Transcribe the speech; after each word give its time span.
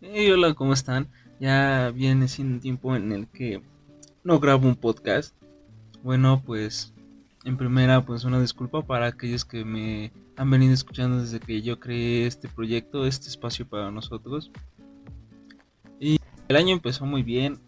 Hey, 0.00 0.30
hola, 0.30 0.54
¿cómo 0.54 0.74
están? 0.74 1.08
Ya 1.40 1.90
viene 1.90 2.28
siendo 2.28 2.54
un 2.54 2.60
tiempo 2.60 2.94
en 2.94 3.10
el 3.10 3.26
que 3.26 3.60
no 4.22 4.38
grabo 4.38 4.68
un 4.68 4.76
podcast. 4.76 5.34
Bueno, 6.04 6.40
pues 6.46 6.94
en 7.44 7.56
primera, 7.56 8.06
pues 8.06 8.22
una 8.22 8.40
disculpa 8.40 8.86
para 8.86 9.06
aquellos 9.06 9.44
que 9.44 9.64
me 9.64 10.12
han 10.36 10.50
venido 10.50 10.72
escuchando 10.72 11.20
desde 11.20 11.40
que 11.40 11.62
yo 11.62 11.80
creé 11.80 12.28
este 12.28 12.46
proyecto, 12.46 13.06
este 13.06 13.28
espacio 13.28 13.66
para 13.66 13.90
nosotros. 13.90 14.52
Y 15.98 16.18
el 16.46 16.54
año 16.54 16.74
empezó 16.74 17.04
muy 17.04 17.24
bien. 17.24 17.58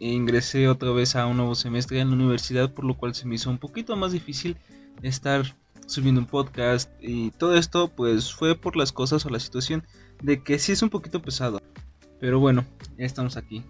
Ingresé 0.00 0.66
otra 0.66 0.90
vez 0.90 1.14
a 1.14 1.24
un 1.26 1.36
nuevo 1.36 1.54
semestre 1.54 2.00
en 2.00 2.08
la 2.08 2.16
universidad, 2.16 2.74
por 2.74 2.84
lo 2.84 2.96
cual 2.96 3.14
se 3.14 3.28
me 3.28 3.36
hizo 3.36 3.48
un 3.48 3.58
poquito 3.58 3.94
más 3.94 4.10
difícil 4.10 4.56
estar 5.02 5.54
subiendo 5.86 6.20
un 6.20 6.26
podcast 6.26 6.90
y 7.00 7.30
todo 7.32 7.56
esto 7.56 7.88
pues 7.88 8.32
fue 8.32 8.54
por 8.54 8.76
las 8.76 8.92
cosas 8.92 9.24
o 9.26 9.30
la 9.30 9.40
situación 9.40 9.84
de 10.22 10.42
que 10.42 10.58
sí 10.58 10.72
es 10.72 10.82
un 10.82 10.90
poquito 10.90 11.20
pesado. 11.20 11.60
Pero 12.20 12.38
bueno, 12.40 12.64
ya 12.96 13.04
estamos 13.04 13.36
aquí. 13.36 13.62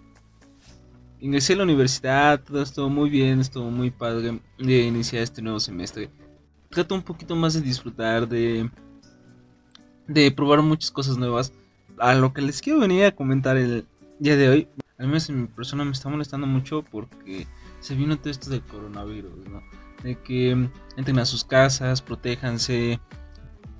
Ingresé 1.19 1.53
a 1.53 1.57
la 1.57 1.63
universidad, 1.63 2.41
todo 2.41 2.61
estuvo 2.61 2.89
muy 2.89 3.09
bien, 3.09 3.39
estuvo 3.39 3.69
muy 3.71 3.91
padre 3.91 4.39
de 4.57 4.81
iniciar 4.81 5.23
este 5.23 5.41
nuevo 5.41 5.59
semestre. 5.59 6.09
Trato 6.69 6.95
un 6.95 7.01
poquito 7.01 7.35
más 7.35 7.53
de 7.53 7.61
disfrutar, 7.61 8.27
de, 8.27 8.69
de 10.07 10.31
probar 10.31 10.61
muchas 10.61 10.91
cosas 10.91 11.17
nuevas. 11.17 11.51
A 11.97 12.13
lo 12.13 12.33
que 12.33 12.41
les 12.41 12.61
quiero 12.61 12.79
venir 12.79 13.05
a 13.05 13.15
comentar 13.15 13.57
el 13.57 13.85
día 14.19 14.35
de 14.35 14.49
hoy, 14.49 14.67
al 14.97 15.07
menos 15.07 15.29
en 15.29 15.41
mi 15.41 15.47
persona 15.47 15.83
me 15.85 15.91
está 15.91 16.09
molestando 16.09 16.47
mucho 16.47 16.83
porque 16.83 17.47
se 17.79 17.95
vino 17.95 18.17
todo 18.17 18.29
esto 18.29 18.49
del 18.49 18.61
coronavirus, 18.61 19.47
¿no? 19.49 19.61
De 20.05 20.15
que 20.21 20.51
entren 20.97 21.17
a 21.17 21.25
sus 21.25 21.43
casas, 21.43 22.03
protéjanse, 22.03 22.99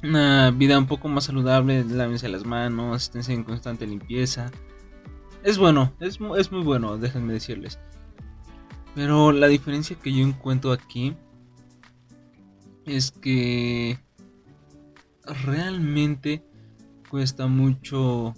una 0.02 0.50
vida 0.50 0.80
un 0.80 0.88
poco 0.88 1.08
más 1.08 1.26
saludable, 1.26 1.84
lávense 1.86 2.28
las 2.30 2.46
manos, 2.46 3.04
estén 3.16 3.38
en 3.38 3.44
constante 3.44 3.86
limpieza. 3.86 4.50
Es 5.44 5.60
bueno, 5.60 5.94
es, 6.00 6.18
es 6.38 6.52
muy 6.52 6.64
bueno, 6.64 6.98
déjenme 6.98 7.34
decirles. 7.34 7.80
Pero 8.96 9.32
la 9.32 9.48
diferencia 9.48 9.96
que 9.98 10.12
yo 10.12 10.26
encuentro 10.26 10.72
aquí 10.72 11.16
es 12.86 13.12
que 13.12 13.99
realmente 15.44 16.44
cuesta 17.08 17.46
mucho 17.46 18.34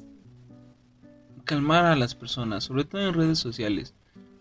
calmar 1.45 1.85
a 1.85 1.95
las 1.95 2.15
personas, 2.15 2.65
sobre 2.65 2.83
todo 2.83 3.07
en 3.07 3.13
redes 3.13 3.39
sociales. 3.39 3.95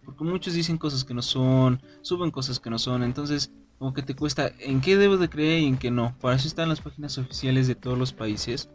Porque 0.06 0.24
muchos 0.24 0.54
dicen 0.54 0.78
cosas 0.78 1.04
que 1.04 1.12
no 1.12 1.20
son, 1.20 1.82
suben 2.00 2.30
cosas 2.30 2.60
que 2.60 2.70
no 2.70 2.78
son, 2.78 3.02
entonces 3.02 3.52
como 3.78 3.92
que 3.92 4.02
te 4.02 4.14
cuesta 4.14 4.52
en 4.60 4.80
qué 4.80 4.96
debo 4.96 5.18
de 5.18 5.28
creer 5.28 5.60
y 5.60 5.66
en 5.66 5.76
qué 5.76 5.90
no. 5.90 6.16
Para 6.20 6.36
eso 6.36 6.48
están 6.48 6.70
las 6.70 6.80
páginas 6.80 7.18
oficiales 7.18 7.66
de 7.66 7.74
todos 7.74 7.98
los 7.98 8.12
países. 8.12 8.70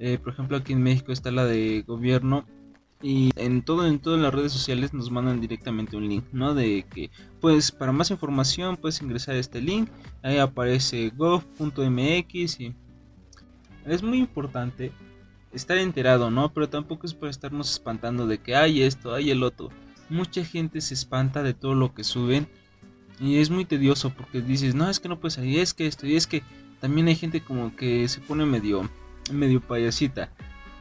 Eh, 0.00 0.18
por 0.18 0.32
ejemplo, 0.32 0.56
aquí 0.56 0.72
en 0.72 0.82
México 0.82 1.12
está 1.12 1.30
la 1.30 1.44
de 1.44 1.84
gobierno 1.86 2.46
y 3.02 3.30
en 3.36 3.62
todo 3.62 3.86
en 3.86 3.98
todas 3.98 4.20
las 4.20 4.34
redes 4.34 4.52
sociales 4.52 4.92
nos 4.92 5.10
mandan 5.10 5.40
directamente 5.40 5.96
un 5.96 6.08
link, 6.08 6.24
¿no? 6.32 6.54
De 6.54 6.84
que 6.90 7.10
pues 7.40 7.70
para 7.70 7.92
más 7.92 8.10
información 8.10 8.76
puedes 8.76 9.00
ingresar 9.00 9.36
a 9.36 9.38
este 9.38 9.60
link, 9.60 9.88
ahí 10.22 10.38
aparece 10.38 11.12
gov.mx 11.16 12.60
y 12.60 12.74
es 13.86 14.02
muy 14.02 14.18
importante 14.18 14.92
estar 15.52 15.78
enterado, 15.78 16.30
¿no? 16.30 16.52
Pero 16.52 16.68
tampoco 16.68 17.06
es 17.06 17.14
para 17.14 17.30
estarnos 17.30 17.70
espantando 17.70 18.26
de 18.26 18.38
que 18.38 18.56
hay 18.56 18.82
esto, 18.82 19.14
hay 19.14 19.30
el 19.30 19.42
otro. 19.42 19.70
Mucha 20.10 20.44
gente 20.44 20.80
se 20.80 20.94
espanta 20.94 21.42
de 21.42 21.54
todo 21.54 21.74
lo 21.74 21.94
que 21.94 22.04
suben 22.04 22.48
y 23.20 23.38
es 23.38 23.50
muy 23.50 23.64
tedioso 23.64 24.10
porque 24.10 24.40
dices, 24.40 24.74
no, 24.74 24.90
es 24.90 25.00
que 25.00 25.08
no 25.08 25.20
puedes 25.20 25.34
salir, 25.34 25.60
es 25.60 25.72
que 25.72 25.86
esto, 25.86 26.06
y 26.06 26.16
es 26.16 26.26
que 26.26 26.42
también 26.80 27.06
hay 27.08 27.16
gente 27.16 27.42
como 27.42 27.76
que 27.76 28.08
se 28.08 28.20
pone 28.20 28.46
medio, 28.46 28.88
medio 29.30 29.60
payasita. 29.60 30.32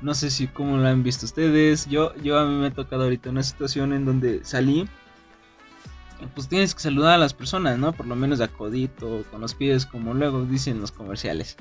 No 0.01 0.13
sé 0.13 0.29
si 0.29 0.47
cómo 0.47 0.77
lo 0.77 0.87
han 0.87 1.03
visto 1.03 1.25
ustedes. 1.25 1.87
Yo, 1.87 2.15
yo 2.23 2.39
a 2.39 2.45
mí 2.45 2.55
me 2.55 2.67
ha 2.67 2.73
tocado 2.73 3.03
ahorita 3.03 3.29
una 3.29 3.43
situación 3.43 3.91
en 3.91 4.05
donde 4.05 4.45
salí. 4.45 4.87
Pues 6.33 6.47
tienes 6.47 6.73
que 6.73 6.81
saludar 6.81 7.15
a 7.15 7.17
las 7.17 7.33
personas, 7.33 7.77
¿no? 7.77 7.91
Por 7.91 8.07
lo 8.07 8.15
menos 8.15 8.39
de 8.39 8.45
acodito, 8.45 9.25
con 9.29 9.41
los 9.41 9.53
pies, 9.53 9.85
como 9.85 10.13
luego 10.13 10.45
dicen 10.45 10.79
los 10.79 10.91
comerciales. 10.91 11.57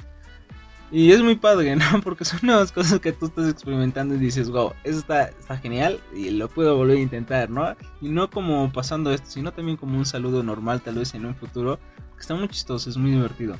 Y 0.90 1.12
es 1.12 1.22
muy 1.22 1.36
padre, 1.36 1.76
¿no? 1.76 1.84
Porque 2.02 2.24
son 2.24 2.40
nuevas 2.42 2.72
cosas 2.72 2.98
que 3.00 3.12
tú 3.12 3.26
estás 3.26 3.48
experimentando 3.48 4.14
y 4.14 4.18
dices, 4.18 4.48
wow, 4.50 4.72
eso 4.84 4.98
está, 4.98 5.24
está 5.24 5.58
genial 5.58 6.00
y 6.14 6.30
lo 6.30 6.48
puedo 6.48 6.76
volver 6.76 6.96
a 6.96 7.00
intentar, 7.00 7.50
¿no? 7.50 7.76
Y 8.00 8.08
no 8.08 8.30
como 8.30 8.72
pasando 8.72 9.12
esto, 9.12 9.28
sino 9.28 9.52
también 9.52 9.76
como 9.76 9.98
un 9.98 10.06
saludo 10.06 10.42
normal 10.42 10.80
tal 10.80 10.96
vez 10.96 11.14
en 11.14 11.26
un 11.26 11.34
futuro, 11.34 11.78
que 12.14 12.20
está 12.20 12.34
muy 12.34 12.48
chistoso, 12.48 12.88
es 12.88 12.96
muy 12.96 13.10
divertido. 13.10 13.56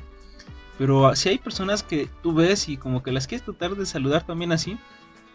Pero 0.79 1.15
si 1.15 1.29
hay 1.29 1.37
personas 1.37 1.83
que 1.83 2.09
tú 2.23 2.33
ves 2.33 2.67
y 2.67 2.77
como 2.77 3.03
que 3.03 3.11
las 3.11 3.27
quieres 3.27 3.45
tratar 3.45 3.75
de 3.75 3.85
saludar 3.85 4.25
también 4.25 4.51
así, 4.51 4.77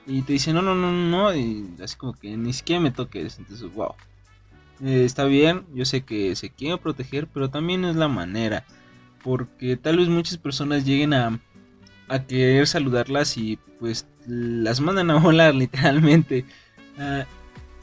y 0.07 0.23
te 0.23 0.33
dicen, 0.35 0.55
no, 0.55 0.63
no, 0.63 0.75
no, 0.75 0.91
no, 0.91 1.35
y 1.35 1.67
así 1.83 1.97
como 1.97 2.13
que 2.13 2.37
ni 2.37 2.53
siquiera 2.53 2.81
me 2.81 2.91
toques, 2.91 3.39
entonces, 3.39 3.73
wow. 3.73 3.95
Eh, 4.83 5.05
está 5.05 5.25
bien, 5.25 5.65
yo 5.73 5.85
sé 5.85 6.03
que 6.03 6.35
se 6.35 6.51
quiere 6.51 6.77
proteger, 6.79 7.29
pero 7.29 7.49
también 7.49 7.85
es 7.85 7.97
la 7.97 8.09
manera. 8.09 8.65
Porque 9.23 9.77
tal 9.77 9.99
vez 9.99 10.09
muchas 10.09 10.37
personas 10.37 10.85
lleguen 10.85 11.15
a 11.15 11.41
a 12.09 12.25
querer 12.25 12.67
saludarlas 12.67 13.37
y 13.37 13.59
pues 13.81 14.07
las 14.27 14.81
mandan 14.81 15.11
a 15.11 15.19
volar 15.19 15.55
literalmente. 15.55 16.45
Ah, 16.99 17.25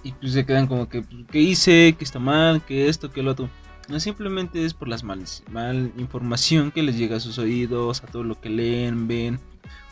y 0.03 0.11
pues 0.13 0.33
se 0.33 0.45
quedan 0.45 0.67
como 0.67 0.89
que, 0.89 1.01
pues, 1.01 1.25
¿qué 1.31 1.39
hice? 1.39 1.95
¿Qué 1.97 2.03
está 2.03 2.19
mal? 2.19 2.63
¿Qué 2.65 2.87
esto? 2.87 3.11
¿Qué 3.11 3.21
lo 3.21 3.31
otro? 3.31 3.49
No 3.87 3.99
simplemente 3.99 4.65
es 4.65 4.73
por 4.73 4.87
las 4.87 5.03
mal, 5.03 5.23
mal 5.49 5.91
información 5.97 6.71
que 6.71 6.81
les 6.81 6.97
llega 6.97 7.17
a 7.17 7.19
sus 7.19 7.37
oídos, 7.37 8.03
a 8.03 8.07
todo 8.07 8.23
lo 8.23 8.39
que 8.39 8.49
leen, 8.49 9.07
ven. 9.07 9.39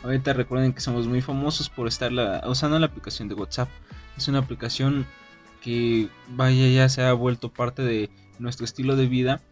Ahorita 0.02 0.32
recuerden 0.32 0.72
que 0.72 0.80
somos 0.80 1.06
muy 1.06 1.20
famosos 1.20 1.68
por 1.68 1.86
estar 1.86 2.10
usando 2.46 2.78
la 2.78 2.86
aplicación 2.86 3.28
de 3.28 3.34
WhatsApp. 3.34 3.68
Es 4.16 4.28
una 4.28 4.38
aplicación 4.38 5.06
que 5.60 6.08
vaya 6.28 6.66
ya 6.68 6.88
se 6.88 7.02
ha 7.02 7.12
vuelto 7.12 7.52
parte 7.52 7.82
de 7.82 8.08
nuestro 8.38 8.64
estilo 8.64 8.96
de 8.96 9.06
vida 9.06 9.42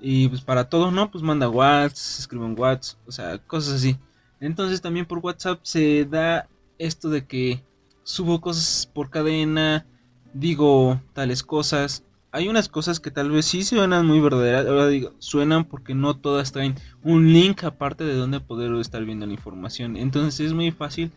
y 0.00 0.28
pues 0.28 0.40
para 0.40 0.68
todo, 0.68 0.90
¿no? 0.90 1.10
Pues 1.10 1.22
manda 1.22 1.48
WhatsApp, 1.48 2.20
escribe 2.20 2.46
en 2.46 2.58
WhatsApp, 2.58 2.98
o 3.06 3.12
sea, 3.12 3.38
cosas 3.38 3.74
así. 3.74 3.96
Entonces 4.40 4.80
también 4.80 5.06
por 5.06 5.18
WhatsApp 5.18 5.60
se 5.62 6.04
da 6.06 6.48
esto 6.78 7.10
de 7.10 7.26
que 7.26 7.62
subo 8.02 8.40
cosas 8.40 8.90
por 8.92 9.10
cadena, 9.10 9.86
digo 10.32 11.00
tales 11.12 11.42
cosas. 11.42 12.04
Hay 12.32 12.48
unas 12.48 12.68
cosas 12.68 13.00
que 13.00 13.10
tal 13.10 13.30
vez 13.30 13.44
sí 13.44 13.64
suenan 13.64 14.06
muy 14.06 14.20
verdaderas, 14.20 14.66
ahora 14.66 14.86
digo, 14.86 15.12
suenan 15.18 15.64
porque 15.64 15.94
no 15.94 16.16
todas 16.16 16.52
traen 16.52 16.76
un 17.02 17.32
link 17.32 17.64
aparte 17.64 18.04
de 18.04 18.14
donde 18.14 18.40
poder 18.40 18.72
estar 18.76 19.04
viendo 19.04 19.26
la 19.26 19.32
información. 19.32 19.96
Entonces 19.96 20.46
es 20.46 20.52
muy 20.52 20.70
fácil 20.70 21.10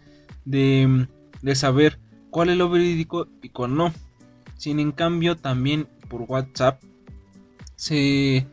de, 0.44 1.08
de 1.42 1.56
saber 1.56 2.00
cuál 2.32 2.50
es 2.50 2.58
lo 2.58 2.70
verídico 2.70 3.28
y 3.42 3.50
cuál 3.50 3.76
no. 3.76 3.94
Sin 4.58 4.80
en 4.80 4.92
cambio 4.92 5.38
también 5.38 5.88
por 6.10 6.24
WhatsApp 6.24 6.82
se 7.76 8.48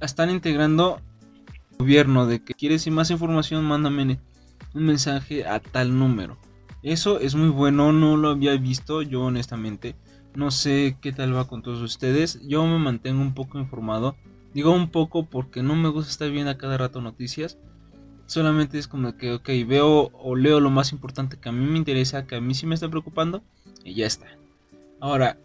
están 0.00 0.30
integrando 0.30 1.00
gobierno 1.78 2.26
de 2.26 2.42
que 2.42 2.54
quieres 2.54 2.86
más 2.88 3.10
información, 3.10 3.64
mándame 3.64 4.18
un 4.74 4.84
mensaje 4.84 5.46
a 5.46 5.60
tal 5.60 5.98
número. 5.98 6.36
Eso 6.82 7.18
es 7.20 7.34
muy 7.34 7.48
bueno, 7.48 7.92
no 7.92 8.16
lo 8.16 8.30
había 8.30 8.56
visto 8.56 9.02
yo 9.02 9.22
honestamente. 9.22 9.96
No 10.34 10.50
sé 10.50 10.96
qué 11.00 11.12
tal 11.12 11.34
va 11.34 11.48
con 11.48 11.62
todos 11.62 11.82
ustedes. 11.82 12.40
Yo 12.46 12.64
me 12.66 12.78
mantengo 12.78 13.20
un 13.20 13.34
poco 13.34 13.58
informado. 13.58 14.16
Digo 14.54 14.72
un 14.72 14.90
poco 14.90 15.26
porque 15.26 15.62
no 15.62 15.74
me 15.74 15.88
gusta 15.88 16.10
estar 16.10 16.30
viendo 16.30 16.50
a 16.50 16.58
cada 16.58 16.78
rato 16.78 17.00
noticias. 17.00 17.58
Solamente 18.26 18.78
es 18.78 18.86
como 18.86 19.16
que, 19.16 19.32
ok, 19.32 19.48
veo 19.66 20.10
o 20.12 20.36
leo 20.36 20.60
lo 20.60 20.70
más 20.70 20.92
importante 20.92 21.38
que 21.38 21.48
a 21.48 21.52
mí 21.52 21.66
me 21.66 21.78
interesa, 21.78 22.26
que 22.26 22.36
a 22.36 22.40
mí 22.40 22.54
sí 22.54 22.66
me 22.66 22.74
está 22.74 22.88
preocupando. 22.88 23.42
Y 23.84 23.94
ya 23.94 24.06
está. 24.06 24.26
Ahora, 25.00 25.38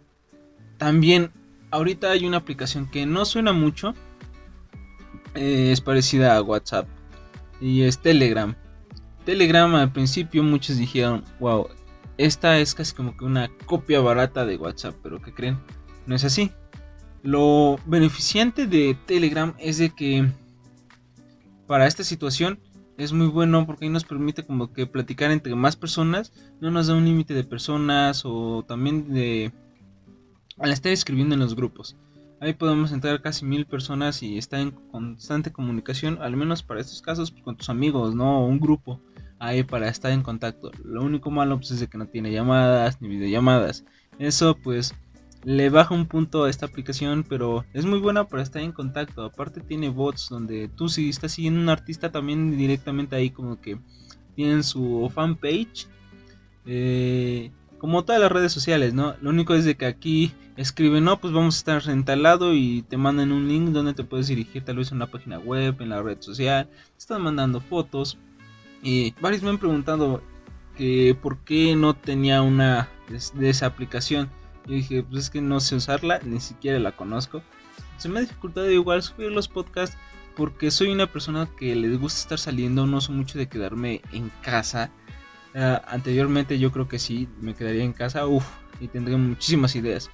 también, 0.78 1.30
ahorita 1.70 2.10
hay 2.10 2.26
una 2.26 2.38
aplicación 2.38 2.88
que 2.90 3.06
no 3.06 3.24
suena 3.24 3.52
mucho 3.52 3.94
eh, 5.34 5.70
es 5.72 5.80
parecida 5.80 6.36
a 6.36 6.42
WhatsApp 6.42 6.88
y 7.60 7.82
es 7.82 7.98
Telegram. 7.98 8.54
Telegram 9.24 9.74
al 9.74 9.92
principio 9.92 10.42
muchos 10.42 10.76
dijeron, 10.76 11.24
wow, 11.40 11.68
esta 12.18 12.58
es 12.58 12.74
casi 12.74 12.94
como 12.94 13.16
que 13.16 13.24
una 13.24 13.50
copia 13.66 14.00
barata 14.00 14.44
de 14.44 14.56
WhatsApp, 14.56 14.94
pero 15.02 15.20
¿qué 15.20 15.32
creen? 15.32 15.58
No 16.06 16.14
es 16.14 16.24
así. 16.24 16.52
Lo 17.22 17.78
beneficiante 17.86 18.66
de 18.66 18.96
Telegram 19.06 19.54
es 19.58 19.78
de 19.78 19.90
que 19.90 20.30
para 21.66 21.86
esta 21.86 22.04
situación 22.04 22.60
es 22.98 23.12
muy 23.12 23.26
bueno 23.26 23.66
porque 23.66 23.86
ahí 23.86 23.90
nos 23.90 24.04
permite 24.04 24.44
como 24.44 24.72
que 24.72 24.86
platicar 24.86 25.30
entre 25.30 25.54
más 25.54 25.74
personas, 25.74 26.32
no 26.60 26.70
nos 26.70 26.86
da 26.86 26.94
un 26.94 27.04
límite 27.04 27.34
de 27.34 27.44
personas 27.44 28.22
o 28.24 28.64
también 28.68 29.12
de 29.12 29.52
al 30.58 30.70
estar 30.70 30.92
escribiendo 30.92 31.34
en 31.34 31.40
los 31.40 31.56
grupos. 31.56 31.96
Ahí 32.40 32.52
podemos 32.52 32.92
entrar 32.92 33.22
casi 33.22 33.44
mil 33.44 33.66
personas 33.66 34.22
y 34.22 34.36
estar 34.38 34.60
en 34.60 34.70
constante 34.70 35.52
comunicación, 35.52 36.18
al 36.20 36.36
menos 36.36 36.62
para 36.62 36.80
estos 36.80 37.00
casos, 37.00 37.30
pues, 37.30 37.42
con 37.42 37.56
tus 37.56 37.68
amigos, 37.70 38.14
¿no? 38.14 38.44
Un 38.44 38.60
grupo 38.60 39.00
ahí 39.38 39.62
para 39.62 39.88
estar 39.88 40.12
en 40.12 40.22
contacto. 40.22 40.70
Lo 40.84 41.02
único 41.02 41.30
malo 41.30 41.56
pues, 41.58 41.70
es 41.70 41.88
que 41.88 41.98
no 41.98 42.06
tiene 42.06 42.32
llamadas 42.32 43.00
ni 43.00 43.08
videollamadas. 43.08 43.84
Eso 44.18 44.56
pues 44.62 44.94
le 45.44 45.68
baja 45.70 45.94
un 45.94 46.06
punto 46.06 46.44
a 46.44 46.50
esta 46.50 46.66
aplicación, 46.66 47.24
pero 47.28 47.64
es 47.74 47.84
muy 47.84 47.98
buena 48.00 48.26
para 48.26 48.42
estar 48.42 48.62
en 48.62 48.72
contacto. 48.72 49.24
Aparte 49.24 49.60
tiene 49.60 49.88
bots 49.90 50.28
donde 50.30 50.68
tú 50.68 50.88
si 50.88 51.08
estás 51.08 51.32
siguiendo 51.32 51.60
un 51.60 51.68
artista 51.68 52.10
también 52.10 52.56
directamente 52.56 53.16
ahí 53.16 53.30
como 53.30 53.60
que 53.60 53.78
tienen 54.34 54.62
su 54.64 55.10
fanpage 55.14 55.88
Eh, 56.66 57.50
como 57.84 58.02
todas 58.02 58.18
las 58.18 58.32
redes 58.32 58.50
sociales, 58.50 58.94
¿no? 58.94 59.14
Lo 59.20 59.28
único 59.28 59.54
es 59.54 59.66
de 59.66 59.76
que 59.76 59.84
aquí 59.84 60.32
escriben, 60.56 61.04
no, 61.04 61.20
pues 61.20 61.34
vamos 61.34 61.54
a 61.54 61.58
estar 61.58 61.90
en 61.90 62.02
y 62.54 62.80
te 62.80 62.96
mandan 62.96 63.30
un 63.30 63.46
link 63.46 63.72
donde 63.72 63.92
te 63.92 64.04
puedes 64.04 64.26
dirigir 64.26 64.64
tal 64.64 64.78
vez 64.78 64.90
a 64.90 64.94
una 64.94 65.08
página 65.08 65.38
web, 65.38 65.76
en 65.82 65.90
la 65.90 66.00
red 66.00 66.16
social, 66.18 66.66
te 66.66 66.98
están 66.98 67.20
mandando 67.20 67.60
fotos. 67.60 68.16
Y 68.82 69.12
varios 69.20 69.42
me 69.42 69.50
han 69.50 69.58
preguntado 69.58 70.22
que 70.78 71.14
por 71.20 71.40
qué 71.40 71.76
no 71.76 71.92
tenía 71.92 72.40
una 72.40 72.88
de 73.34 73.50
esa 73.50 73.66
aplicación. 73.66 74.30
Yo 74.64 74.72
dije, 74.72 75.02
pues 75.02 75.24
es 75.24 75.30
que 75.30 75.42
no 75.42 75.60
sé 75.60 75.76
usarla, 75.76 76.20
ni 76.24 76.40
siquiera 76.40 76.78
la 76.78 76.92
conozco. 76.92 77.42
Se 77.98 78.08
me 78.08 78.20
ha 78.20 78.22
dificultado 78.22 78.70
igual 78.70 79.02
subir 79.02 79.30
los 79.30 79.46
podcasts 79.46 79.98
porque 80.36 80.70
soy 80.70 80.90
una 80.90 81.12
persona 81.12 81.50
que 81.58 81.76
les 81.76 82.00
gusta 82.00 82.18
estar 82.18 82.38
saliendo, 82.38 82.86
no 82.86 83.02
soy 83.02 83.14
mucho 83.14 83.38
de 83.38 83.46
quedarme 83.46 84.00
en 84.10 84.30
casa. 84.40 84.90
Ah, 85.54 85.82
anteriormente 85.86 86.58
yo 86.58 86.72
creo 86.72 86.88
que 86.88 86.98
sí, 86.98 87.28
me 87.40 87.54
quedaría 87.54 87.84
en 87.84 87.92
casa, 87.92 88.26
uff, 88.26 88.44
y 88.80 88.88
tendría 88.88 89.16
muchísimas 89.16 89.76
ideas. 89.76 90.10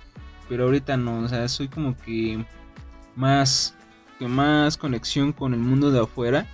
Pero 0.49 0.65
ahorita 0.65 0.97
no, 0.97 1.21
o 1.21 1.29
sea, 1.29 1.49
soy 1.49 1.69
como 1.69 1.97
que 1.97 2.45
más, 3.17 3.75
que 4.19 4.29
más 4.29 4.77
conexión 4.77 5.33
con 5.33 5.55
el 5.55 5.61
mundo 5.61 5.91
de 5.91 6.01
afuera. 6.01 6.47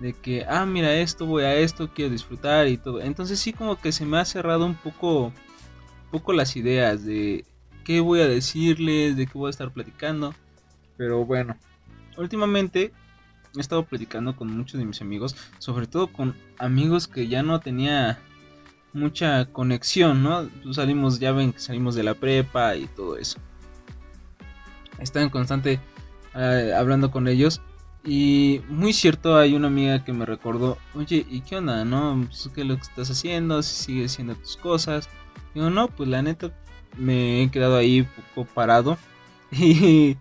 De 0.00 0.12
que, 0.12 0.44
ah, 0.48 0.66
mira 0.66 0.94
esto, 0.96 1.24
voy 1.26 1.44
a 1.44 1.54
esto, 1.54 1.90
quiero 1.94 2.10
disfrutar 2.10 2.66
y 2.66 2.76
todo. 2.76 3.00
Entonces 3.00 3.38
sí 3.38 3.52
como 3.52 3.80
que 3.80 3.92
se 3.92 4.04
me 4.04 4.18
ha 4.18 4.24
cerrado 4.24 4.66
un 4.66 4.74
poco, 4.74 5.26
un 5.26 6.10
poco 6.10 6.32
las 6.32 6.56
ideas 6.56 7.04
de 7.04 7.44
qué 7.84 8.00
voy 8.00 8.20
a 8.20 8.28
decirles, 8.28 9.16
de 9.16 9.26
qué 9.26 9.32
voy 9.34 9.48
a 9.48 9.50
estar 9.50 9.72
platicando. 9.72 10.34
Pero 10.96 11.24
bueno, 11.24 11.56
últimamente 12.16 12.92
he 13.56 13.60
estado 13.60 13.84
platicando 13.84 14.36
con 14.36 14.54
muchos 14.56 14.78
de 14.78 14.84
mis 14.84 15.00
amigos, 15.00 15.36
sobre 15.58 15.86
todo 15.86 16.08
con 16.08 16.34
amigos 16.58 17.08
que 17.08 17.28
ya 17.28 17.42
no 17.42 17.60
tenía 17.60 18.18
mucha 18.92 19.46
conexión, 19.46 20.22
¿no? 20.22 20.48
Pues 20.62 20.76
salimos, 20.76 21.18
ya 21.18 21.32
ven 21.32 21.52
que 21.52 21.58
salimos 21.58 21.94
de 21.94 22.04
la 22.04 22.14
prepa 22.14 22.76
y 22.76 22.86
todo 22.86 23.16
eso. 23.16 23.38
Estaba 24.98 25.24
en 25.24 25.30
constante 25.30 25.80
eh, 26.34 26.72
hablando 26.76 27.10
con 27.10 27.28
ellos. 27.28 27.60
Y 28.04 28.60
muy 28.68 28.92
cierto, 28.92 29.36
hay 29.36 29.54
una 29.54 29.68
amiga 29.68 30.04
que 30.04 30.12
me 30.12 30.26
recordó, 30.26 30.76
oye, 30.94 31.26
¿y 31.28 31.40
qué 31.40 31.56
onda, 31.56 31.84
no? 31.84 32.22
Pues, 32.26 32.50
¿Qué 32.54 32.60
es 32.60 32.66
lo 32.66 32.76
que 32.76 32.82
estás 32.82 33.10
haciendo? 33.10 33.62
Si 33.62 33.74
sigues 33.84 34.12
haciendo 34.12 34.34
tus 34.34 34.56
cosas. 34.56 35.08
Digo, 35.54 35.70
no, 35.70 35.88
pues 35.88 36.08
la 36.08 36.22
neta 36.22 36.52
me 36.98 37.42
he 37.42 37.50
quedado 37.50 37.76
ahí 37.76 38.00
un 38.00 38.08
poco 38.34 38.52
parado. 38.54 38.98
Y 39.56 40.16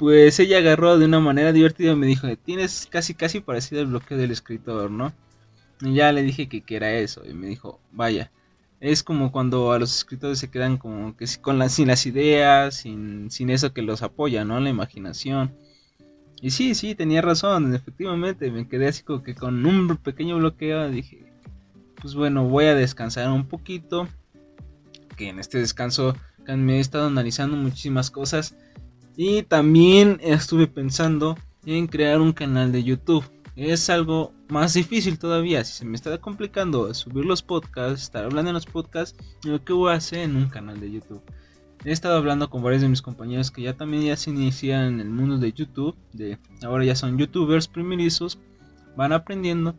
pues 0.00 0.40
ella 0.40 0.56
agarró 0.56 0.98
de 0.98 1.04
una 1.04 1.20
manera 1.20 1.52
divertida 1.52 1.92
y 1.92 1.94
me 1.94 2.06
dijo, 2.06 2.26
tienes 2.38 2.88
casi 2.90 3.12
casi 3.12 3.40
parecido 3.40 3.82
al 3.82 3.88
bloqueo 3.88 4.16
del 4.16 4.30
escritor, 4.30 4.90
¿no? 4.90 5.12
Y 5.82 5.92
ya 5.92 6.10
le 6.10 6.22
dije 6.22 6.48
que, 6.48 6.64
era 6.74 6.90
eso 6.94 7.22
y 7.28 7.34
me 7.34 7.48
dijo, 7.48 7.80
vaya, 7.92 8.30
es 8.80 9.02
como 9.02 9.30
cuando 9.30 9.72
a 9.72 9.78
los 9.78 9.94
escritores 9.94 10.38
se 10.38 10.50
quedan 10.50 10.78
como 10.78 11.14
que 11.18 11.26
con 11.42 11.58
las, 11.58 11.74
sin 11.74 11.88
las 11.88 12.06
ideas, 12.06 12.76
sin, 12.76 13.30
sin 13.30 13.50
eso 13.50 13.74
que 13.74 13.82
los 13.82 14.00
apoya, 14.00 14.42
¿no? 14.42 14.58
La 14.58 14.70
imaginación. 14.70 15.54
Y 16.40 16.52
sí, 16.52 16.74
sí, 16.74 16.94
tenía 16.94 17.20
razón, 17.20 17.74
efectivamente, 17.74 18.50
me 18.50 18.66
quedé 18.68 18.88
así 18.88 19.02
como 19.02 19.22
que 19.22 19.34
con 19.34 19.66
un 19.66 19.98
pequeño 19.98 20.38
bloqueo, 20.38 20.88
dije, 20.88 21.26
pues 22.00 22.14
bueno, 22.14 22.48
voy 22.48 22.64
a 22.64 22.74
descansar 22.74 23.30
un 23.30 23.46
poquito, 23.46 24.08
que 25.18 25.28
en 25.28 25.40
este 25.40 25.58
descanso 25.58 26.16
me 26.48 26.78
he 26.78 26.80
estado 26.80 27.06
analizando 27.06 27.58
muchísimas 27.58 28.10
cosas 28.10 28.56
y 29.16 29.42
también 29.42 30.18
estuve 30.22 30.66
pensando 30.66 31.36
en 31.64 31.86
crear 31.86 32.20
un 32.20 32.32
canal 32.32 32.72
de 32.72 32.82
YouTube. 32.82 33.24
Es 33.56 33.90
algo 33.90 34.32
más 34.48 34.74
difícil 34.74 35.18
todavía. 35.18 35.64
Si 35.64 35.72
se 35.72 35.84
me 35.84 35.96
está 35.96 36.16
complicando 36.18 36.92
subir 36.94 37.24
los 37.24 37.42
podcasts, 37.42 38.02
estar 38.02 38.24
hablando 38.24 38.50
en 38.50 38.54
los 38.54 38.66
podcasts, 38.66 39.18
¿qué 39.42 39.72
voy 39.72 39.92
a 39.92 39.96
hacer 39.96 40.20
en 40.20 40.36
un 40.36 40.48
canal 40.48 40.80
de 40.80 40.90
YouTube? 40.90 41.22
He 41.84 41.92
estado 41.92 42.16
hablando 42.16 42.50
con 42.50 42.62
varios 42.62 42.82
de 42.82 42.88
mis 42.88 43.02
compañeros 43.02 43.50
que 43.50 43.62
ya 43.62 43.76
también 43.76 44.04
ya 44.04 44.16
se 44.16 44.30
inician 44.30 44.94
en 44.94 45.00
el 45.00 45.10
mundo 45.10 45.38
de 45.38 45.52
YouTube. 45.52 45.96
De, 46.12 46.38
ahora 46.62 46.84
ya 46.84 46.94
son 46.94 47.18
youtubers 47.18 47.68
primerizos. 47.68 48.38
Van 48.96 49.12
aprendiendo. 49.12 49.74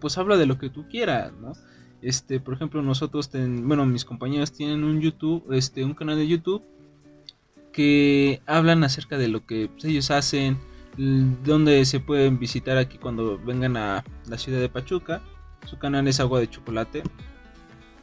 pues 0.00 0.18
habla 0.18 0.36
de 0.36 0.46
lo 0.46 0.58
que 0.58 0.70
tú 0.70 0.86
quieras, 0.88 1.32
¿no? 1.40 1.52
Este, 2.00 2.38
por 2.38 2.54
ejemplo, 2.54 2.80
nosotros, 2.82 3.30
bueno, 3.32 3.84
mis 3.86 4.04
compañeros 4.04 4.52
tienen 4.52 4.84
un 4.84 5.00
YouTube, 5.00 5.44
este, 5.52 5.84
un 5.84 5.94
canal 5.94 6.16
de 6.16 6.28
YouTube 6.28 6.62
que 7.78 8.42
hablan 8.46 8.82
acerca 8.82 9.16
de 9.18 9.28
lo 9.28 9.46
que 9.46 9.68
pues, 9.68 9.84
ellos 9.84 10.10
hacen, 10.10 10.58
donde 10.96 11.84
se 11.84 12.00
pueden 12.00 12.40
visitar 12.40 12.76
aquí 12.76 12.98
cuando 12.98 13.38
vengan 13.38 13.76
a 13.76 14.04
la 14.26 14.36
ciudad 14.36 14.58
de 14.58 14.68
Pachuca. 14.68 15.22
Su 15.64 15.78
canal 15.78 16.08
es 16.08 16.18
Agua 16.18 16.40
de 16.40 16.50
Chocolate. 16.50 17.04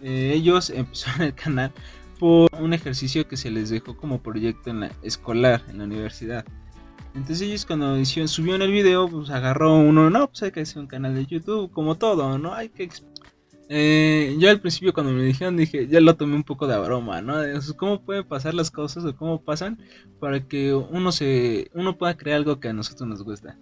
Eh, 0.01 0.31
ellos 0.33 0.69
empezaron 0.74 1.24
el 1.24 1.36
canal 1.36 1.74
por 2.22 2.50
un 2.57 2.74
ejercicio 2.74 3.27
que 3.27 3.36
se 3.36 3.51
les 3.51 3.69
dejó 3.69 3.98
como 3.98 4.24
proyecto 4.24 4.69
en 4.69 4.80
la 4.80 4.92
escolar 5.01 5.62
en 5.68 5.80
la 5.80 5.83
universidad. 5.83 6.45
Entonces 7.13 7.42
ellos 7.42 7.66
cuando 7.66 8.06
subieron 8.06 8.62
el 8.62 8.72
video, 8.72 9.10
pues 9.10 9.30
agarró 9.30 9.75
uno, 9.75 10.10
no, 10.10 10.27
pues 10.30 10.42
hay 10.44 10.51
que 10.51 10.62
hacer 10.62 10.80
un 10.80 10.88
canal 10.88 11.16
de 11.16 11.25
YouTube, 11.25 11.69
como 11.69 11.95
todo, 11.95 12.38
¿no? 12.38 12.54
Hay 12.54 12.69
que 12.69 12.88
eh, 13.69 14.35
yo 14.39 14.50
al 14.50 14.59
principio 14.59 14.94
cuando 14.94 15.12
me 15.12 15.23
dijeron 15.23 15.57
dije, 15.57 15.88
ya 15.88 16.00
lo 16.00 16.15
tomé 16.15 16.35
un 16.35 16.44
poco 16.44 16.67
de 16.67 16.77
broma, 16.77 17.21
¿no? 17.21 17.35
¿Cómo 17.77 18.01
pueden 18.01 18.23
pasar 18.23 18.53
las 18.53 18.71
cosas 18.71 19.06
o 19.06 19.15
cómo 19.15 19.41
pasan 19.41 19.79
para 20.19 20.47
que 20.47 20.73
uno 20.73 21.12
se 21.12 21.69
uno 21.73 21.97
pueda 21.97 22.15
crear 22.15 22.38
algo 22.38 22.59
que 22.59 22.69
a 22.69 22.73
nosotros 22.73 23.07
nos 23.07 23.23
gusta? 23.23 23.57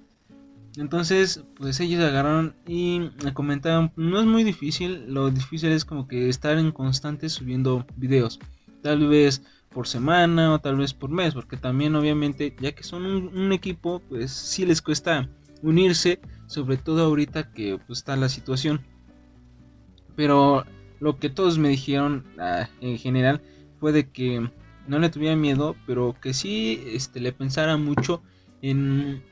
Entonces, 0.75 1.43
pues 1.55 1.79
ellos 1.79 2.03
agarraron 2.03 2.55
y 2.67 3.11
me 3.23 3.33
comentaron, 3.33 3.91
no 3.95 4.19
es 4.19 4.25
muy 4.25 4.43
difícil, 4.43 5.05
lo 5.07 5.29
difícil 5.29 5.71
es 5.71 5.85
como 5.85 6.07
que 6.07 6.29
estar 6.29 6.57
en 6.57 6.71
constante 6.71 7.29
subiendo 7.29 7.85
videos, 7.95 8.39
tal 8.81 9.07
vez 9.07 9.43
por 9.69 9.87
semana 9.87 10.53
o 10.53 10.59
tal 10.59 10.77
vez 10.77 10.93
por 10.93 11.11
mes, 11.11 11.35
porque 11.35 11.57
también 11.57 11.95
obviamente, 11.95 12.55
ya 12.59 12.71
que 12.71 12.83
son 12.83 13.05
un, 13.05 13.51
equipo, 13.53 14.01
pues 14.09 14.31
sí 14.31 14.65
les 14.65 14.81
cuesta 14.81 15.29
unirse, 15.61 16.19
sobre 16.47 16.77
todo 16.77 17.03
ahorita 17.03 17.51
que 17.51 17.79
pues, 17.85 17.99
está 17.99 18.15
la 18.15 18.29
situación. 18.29 18.81
Pero 20.15 20.65
lo 20.99 21.17
que 21.17 21.29
todos 21.29 21.57
me 21.57 21.69
dijeron 21.69 22.23
ah, 22.39 22.69
en 22.81 22.97
general 22.97 23.41
fue 23.79 23.91
de 23.91 24.09
que 24.09 24.49
no 24.87 24.99
le 24.99 25.09
tuviera 25.09 25.35
miedo, 25.35 25.75
pero 25.85 26.15
que 26.21 26.33
sí 26.33 26.83
este, 26.87 27.19
le 27.19 27.31
pensara 27.31 27.77
mucho 27.77 28.21
en, 28.61 29.23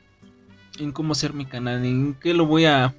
en 0.78 0.92
cómo 0.92 1.12
hacer 1.12 1.34
mi 1.34 1.46
canal, 1.46 1.84
en 1.84 2.14
qué 2.14 2.34
lo 2.34 2.46
voy 2.46 2.64
a, 2.64 2.94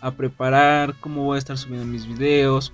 a 0.00 0.10
preparar, 0.12 0.94
cómo 1.00 1.24
voy 1.24 1.36
a 1.36 1.38
estar 1.38 1.56
subiendo 1.56 1.86
mis 1.86 2.06
videos. 2.06 2.72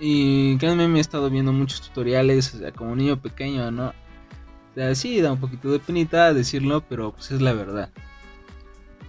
Y 0.00 0.56
créanme, 0.58 0.88
me 0.88 0.98
he 0.98 1.00
estado 1.00 1.30
viendo 1.30 1.52
muchos 1.52 1.80
tutoriales, 1.80 2.54
o 2.54 2.58
sea, 2.58 2.72
como 2.72 2.96
niño 2.96 3.20
pequeño, 3.20 3.70
¿no? 3.70 3.88
O 3.88 4.74
sea, 4.74 4.94
sí, 4.94 5.20
da 5.20 5.32
un 5.32 5.38
poquito 5.38 5.70
de 5.70 5.78
penita 5.78 6.34
decirlo, 6.34 6.84
pero 6.88 7.12
pues 7.12 7.30
es 7.30 7.40
la 7.40 7.52
verdad. 7.52 7.90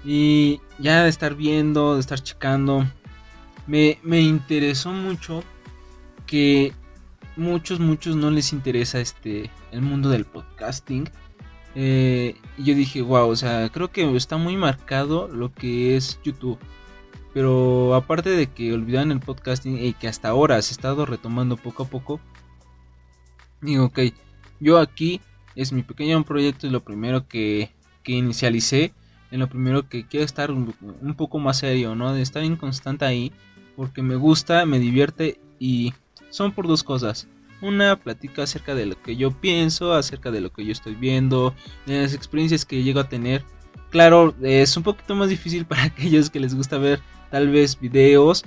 Y 0.04 0.62
ya 0.78 1.04
de 1.04 1.10
estar 1.10 1.36
viendo, 1.36 1.96
de 1.96 2.00
estar 2.00 2.20
checando, 2.22 2.86
me, 3.68 4.22
interesó 4.22 4.92
mucho 4.92 5.44
que 6.26 6.74
muchos, 7.36 7.80
muchos 7.80 8.16
no 8.16 8.32
les 8.32 8.54
interesa 8.54 9.00
este 9.00 9.50
el 9.72 9.82
mundo 9.82 10.10
del 10.10 10.26
podcasting. 10.26 11.10
Eh, 11.76 12.36
y 12.58 12.64
yo 12.64 12.76
dije, 12.76 13.02
wow, 13.02 13.28
o 13.28 13.36
sea, 13.36 13.70
creo 13.70 13.92
que 13.92 14.16
está 14.16 14.38
muy 14.38 14.56
marcado 14.56 15.28
lo 15.28 15.52
que 15.54 15.96
es 15.96 16.20
YouTube. 16.24 16.60
Pero 17.34 17.96
aparte 17.96 18.30
de 18.30 18.48
que 18.48 18.72
olvidan 18.74 19.12
el 19.12 19.20
podcasting 19.20 19.78
y 19.84 19.94
que 19.94 20.08
hasta 20.08 20.30
ahora 20.30 20.62
se 20.62 20.72
ha 20.72 20.76
estado 20.76 21.06
retomando 21.06 21.58
poco 21.58 21.84
a 21.84 21.88
poco, 21.88 22.22
digo, 23.62 23.86
ok, 23.86 24.00
yo 24.62 24.80
aquí 24.80 25.20
es 25.56 25.74
mi 25.74 25.84
pequeño 25.84 26.24
proyecto, 26.24 26.66
es 26.66 26.72
lo 26.72 26.84
primero 26.84 27.28
que, 27.28 27.72
que 28.04 28.14
inicialicé, 28.14 28.94
en 29.32 29.42
lo 29.42 29.50
primero 29.50 29.90
que 29.90 30.08
quiero 30.08 30.26
estar 30.26 30.50
un, 30.50 30.74
un, 31.02 31.16
poco 31.16 31.40
más 31.40 31.58
serio, 31.58 31.94
¿no? 31.94 32.14
De 32.14 32.22
estar 32.22 32.42
en 32.42 32.56
constante 32.56 33.04
ahí 33.04 33.34
porque 33.76 34.02
me 34.02 34.16
gusta, 34.16 34.66
me 34.66 34.80
divierte 34.80 35.40
y 35.60 35.94
son 36.30 36.52
por 36.52 36.68
dos 36.68 36.84
cosas. 36.84 37.28
Una, 37.62 37.96
platica 37.96 38.44
acerca 38.44 38.76
de 38.76 38.86
lo 38.86 39.02
que 39.02 39.16
yo 39.16 39.32
pienso, 39.32 39.94
acerca 39.94 40.32
de 40.32 40.42
lo 40.42 40.52
que 40.52 40.66
yo 40.66 40.72
estoy 40.72 40.96
viendo, 40.96 41.56
de 41.86 42.02
las 42.02 42.14
experiencias 42.14 42.66
que 42.66 42.84
llego 42.84 43.00
a 43.00 43.10
tener. 43.10 43.44
Claro, 43.90 44.36
es 44.42 44.76
un 44.76 44.84
poquito 44.84 45.16
más 45.16 45.30
difícil 45.30 45.66
para 45.68 45.84
aquellos 45.84 46.30
que 46.30 46.40
les 46.40 46.54
gusta 46.54 46.78
ver 46.78 47.00
tal 47.32 47.50
vez 47.50 47.80
videos 47.80 48.44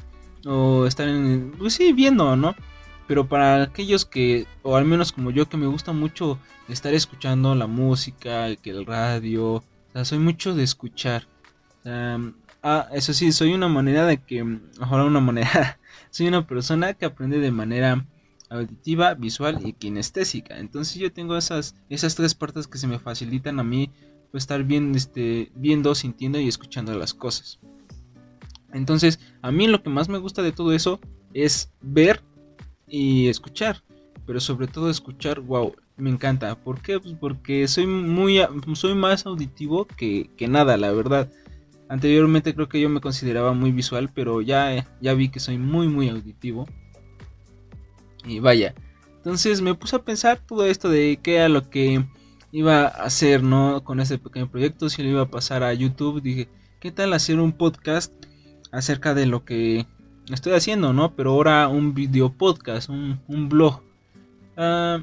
o 0.47 0.87
estar 0.87 1.09
en, 1.09 1.53
pues 1.59 1.75
sí, 1.75 1.93
viendo, 1.93 2.37
¿no? 2.37 2.55
Pero 3.07 3.27
para 3.27 3.63
aquellos 3.63 4.05
que, 4.05 4.47
o 4.63 4.77
al 4.77 4.85
menos 4.85 5.13
como 5.13 5.31
yo, 5.31 5.49
que 5.49 5.57
me 5.57 5.67
gusta 5.67 5.93
mucho 5.93 6.39
estar 6.69 6.93
escuchando 6.93 7.55
la 7.55 7.67
música, 7.67 8.55
que 8.57 8.71
el 8.71 8.85
radio, 8.85 9.55
o 9.55 9.65
sea, 9.95 10.05
soy 10.05 10.19
mucho 10.19 10.55
de 10.55 10.63
escuchar. 10.63 11.27
Sea, 11.83 12.21
Ah, 12.62 12.88
eso 12.93 13.12
sí, 13.12 13.33
soy 13.33 13.53
una 13.53 13.69
manera 13.69 14.05
de 14.07 14.19
que, 14.19 14.45
ahora 14.81 15.05
una 15.05 15.21
manera, 15.21 15.79
soy 16.11 16.29
una 16.29 16.47
persona 16.47 16.95
que 16.95 17.05
aprende 17.07 17.38
de 17.38 17.53
manera 17.53 18.07
auditiva, 18.50 19.15
visual 19.15 19.67
y 19.67 19.73
kinestésica. 19.73 20.59
Entonces 20.59 20.97
yo 20.97 21.12
tengo 21.12 21.37
esas, 21.37 21.75
esas 21.88 22.15
tres 22.15 22.35
partes 22.35 22.67
que 22.67 22.79
se 22.79 22.87
me 22.87 22.99
facilitan 22.99 23.61
a 23.61 23.65
mí 23.65 23.91
pues, 24.31 24.43
estar 24.45 24.65
bien, 24.65 24.95
este, 24.95 25.50
viendo, 25.55 25.95
sintiendo 25.95 26.41
y 26.41 26.49
escuchando 26.49 26.97
las 26.99 27.15
cosas. 27.15 27.59
Entonces, 28.73 29.19
a 29.43 29.50
mí 29.50 29.67
lo 29.67 29.83
que 29.83 29.91
más 29.91 30.09
me 30.09 30.19
gusta 30.19 30.43
de 30.43 30.53
todo 30.53 30.73
eso 30.73 31.00
es 31.33 31.71
ver 31.81 32.23
y 32.87 33.29
escuchar. 33.29 33.83
Pero 34.27 34.41
sobre 34.41 34.67
todo 34.67 34.91
escuchar, 34.91 35.41
wow, 35.41 35.75
me 35.97 36.11
encanta. 36.11 36.55
¿Por 36.55 36.83
qué? 36.83 37.00
Pues 37.00 37.15
porque 37.19 37.67
soy 37.67 37.87
muy 37.87 38.41
soy 38.75 38.95
más 38.95 39.25
auditivo 39.25 39.87
que, 39.87 40.31
que, 40.37 40.49
nada, 40.49 40.77
la 40.77 40.93
verdad. 40.93 41.31
Anteriormente 41.88 42.54
creo 42.54 42.68
que 42.68 42.80
yo 42.80 42.88
me 42.88 43.00
consideraba 43.00 43.52
muy 43.52 43.73
visual, 43.73 44.11
pero 44.14 44.42
ya, 44.42 44.87
ya 45.00 45.14
vi 45.14 45.30
que 45.30 45.40
soy 45.40 45.59
muy 45.59 45.88
muy 45.88 46.09
auditivo. 46.09 46.66
Y 48.25 48.40
vaya. 48.40 48.75
Entonces 49.16 49.62
me 49.62 49.75
puse 49.75 49.97
a 49.97 50.02
pensar 50.02 50.38
todo 50.38 50.66
esto 50.66 50.88
de 50.88 51.18
qué 51.23 51.37
era 51.37 51.49
lo 51.49 51.68
que 51.68 52.04
iba 52.52 52.83
a 52.83 52.88
hacer, 52.88 53.42
¿no? 53.42 53.83
Con 53.85 54.00
este 54.00 54.18
pequeño 54.18 54.50
proyecto, 54.50 54.88
si 54.88 55.02
lo 55.02 55.09
iba 55.09 55.23
a 55.23 55.30
pasar 55.30 55.62
a 55.62 55.73
YouTube, 55.73 56.23
dije, 56.23 56.49
¿qué 56.80 56.90
tal 56.90 57.12
hacer 57.12 57.40
un 57.40 57.52
podcast 57.52 58.12
acerca 58.71 59.14
de 59.14 59.26
lo 59.26 59.45
que 59.45 59.87
estoy 60.30 60.52
haciendo, 60.52 60.92
¿no? 60.92 61.14
Pero 61.14 61.33
ahora 61.33 61.68
un 61.68 61.95
video 61.95 62.33
podcast, 62.33 62.88
un, 62.88 63.21
un 63.28 63.49
blog. 63.49 63.83
Ah, 64.57 65.02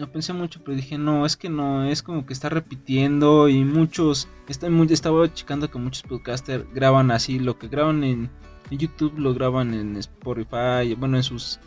lo 0.00 0.10
pensé 0.10 0.32
mucho, 0.32 0.60
pero 0.64 0.76
dije, 0.76 0.96
no, 0.96 1.26
es 1.26 1.36
que 1.36 1.50
no, 1.50 1.84
es 1.84 2.02
como 2.02 2.24
que 2.24 2.32
está 2.32 2.48
repitiendo 2.48 3.48
y 3.48 3.64
muchos, 3.64 4.28
estaba 4.48 5.32
checando 5.32 5.70
que 5.70 5.78
muchos 5.78 6.02
podcasters 6.02 6.64
graban 6.72 7.10
así, 7.10 7.38
lo 7.38 7.58
que 7.58 7.68
graban 7.68 8.02
en, 8.02 8.30
YouTube 8.70 9.18
lo 9.18 9.34
graban 9.34 9.74
en 9.74 9.96
Spotify, 9.96 10.94
bueno, 10.96 11.16
en 11.16 11.22
sus, 11.22 11.60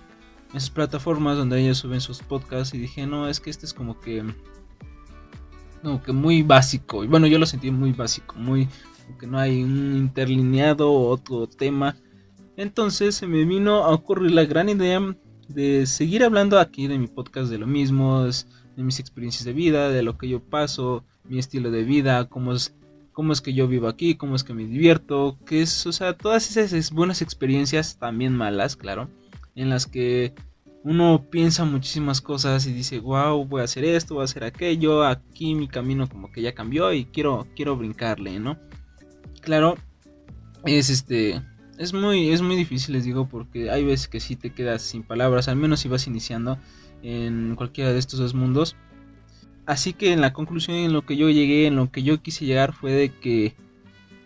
en 0.53 0.59
sus 0.59 0.69
plataformas 0.69 1.37
donde 1.37 1.61
ellos 1.61 1.77
suben 1.77 2.01
sus 2.01 2.19
podcasts 2.19 2.73
y 2.73 2.79
dije, 2.79 3.05
no, 3.05 3.27
es 3.27 3.39
que 3.39 3.49
este 3.49 3.65
es 3.65 3.73
como 3.73 3.99
que, 3.99 4.23
como 5.83 6.01
que 6.01 6.11
muy 6.11 6.41
básico, 6.41 7.03
y 7.03 7.07
bueno, 7.07 7.27
yo 7.27 7.37
lo 7.37 7.45
sentí 7.45 7.69
muy 7.71 7.91
básico, 7.91 8.35
muy, 8.35 8.67
que 9.19 9.27
no 9.27 9.37
hay 9.37 9.61
un 9.63 9.95
interlineado 9.95 10.91
o 10.91 11.09
otro 11.09 11.45
tema. 11.45 11.95
Entonces 12.55 13.15
se 13.15 13.27
me 13.27 13.45
vino 13.45 13.83
a 13.83 13.89
ocurrir 13.89 14.31
la 14.31 14.45
gran 14.45 14.69
idea 14.69 14.99
de 15.53 15.85
seguir 15.85 16.23
hablando 16.23 16.59
aquí 16.59 16.87
de 16.87 16.97
mi 16.97 17.07
podcast 17.07 17.49
de 17.49 17.57
lo 17.57 17.67
mismo, 17.67 18.23
de 18.23 18.83
mis 18.83 18.99
experiencias 18.99 19.45
de 19.45 19.53
vida, 19.53 19.89
de 19.89 20.03
lo 20.03 20.17
que 20.17 20.27
yo 20.27 20.39
paso, 20.39 21.03
mi 21.25 21.39
estilo 21.39 21.71
de 21.71 21.83
vida, 21.83 22.27
cómo 22.27 22.53
es, 22.53 22.75
cómo 23.11 23.33
es 23.33 23.41
que 23.41 23.53
yo 23.53 23.67
vivo 23.67 23.87
aquí, 23.87 24.15
cómo 24.15 24.35
es 24.35 24.43
que 24.43 24.53
me 24.53 24.65
divierto, 24.65 25.37
que 25.45 25.61
es, 25.61 25.85
o 25.85 25.91
sea, 25.91 26.17
todas 26.17 26.55
esas 26.57 26.91
buenas 26.91 27.21
experiencias, 27.21 27.97
también 27.99 28.35
malas, 28.35 28.75
claro, 28.75 29.09
en 29.55 29.69
las 29.69 29.85
que 29.85 30.33
uno 30.83 31.27
piensa 31.29 31.63
muchísimas 31.63 32.19
cosas 32.19 32.65
y 32.65 32.73
dice, 32.73 32.99
wow, 32.99 33.45
voy 33.45 33.61
a 33.61 33.65
hacer 33.65 33.85
esto, 33.85 34.15
voy 34.15 34.23
a 34.23 34.25
hacer 34.25 34.43
aquello, 34.43 35.05
aquí 35.05 35.55
mi 35.55 35.67
camino 35.67 36.09
como 36.09 36.31
que 36.31 36.41
ya 36.41 36.53
cambió 36.53 36.91
y 36.91 37.05
quiero, 37.05 37.47
quiero 37.55 37.77
brincarle, 37.77 38.39
¿no? 38.39 38.57
Claro, 39.41 39.75
es 40.65 40.89
este, 40.89 41.41
es 41.77 41.93
muy, 41.93 42.29
es 42.29 42.41
muy 42.41 42.55
difícil, 42.55 42.93
les 42.93 43.03
digo, 43.03 43.27
porque 43.27 43.71
hay 43.71 43.83
veces 43.83 44.07
que 44.07 44.19
sí 44.19 44.35
te 44.35 44.51
quedas 44.51 44.81
sin 44.81 45.03
palabras, 45.03 45.47
al 45.47 45.55
menos 45.55 45.79
si 45.79 45.89
vas 45.89 46.07
iniciando 46.07 46.57
en 47.01 47.55
cualquiera 47.55 47.91
de 47.91 47.99
estos 47.99 48.19
dos 48.19 48.33
mundos. 48.33 48.75
Así 49.65 49.93
que 49.93 50.11
en 50.11 50.21
la 50.21 50.33
conclusión, 50.33 50.77
en 50.77 50.93
lo 50.93 51.05
que 51.05 51.15
yo 51.15 51.29
llegué, 51.29 51.67
en 51.67 51.75
lo 51.75 51.91
que 51.91 52.03
yo 52.03 52.21
quise 52.21 52.45
llegar, 52.45 52.73
fue 52.73 52.91
de 52.91 53.09
que 53.09 53.55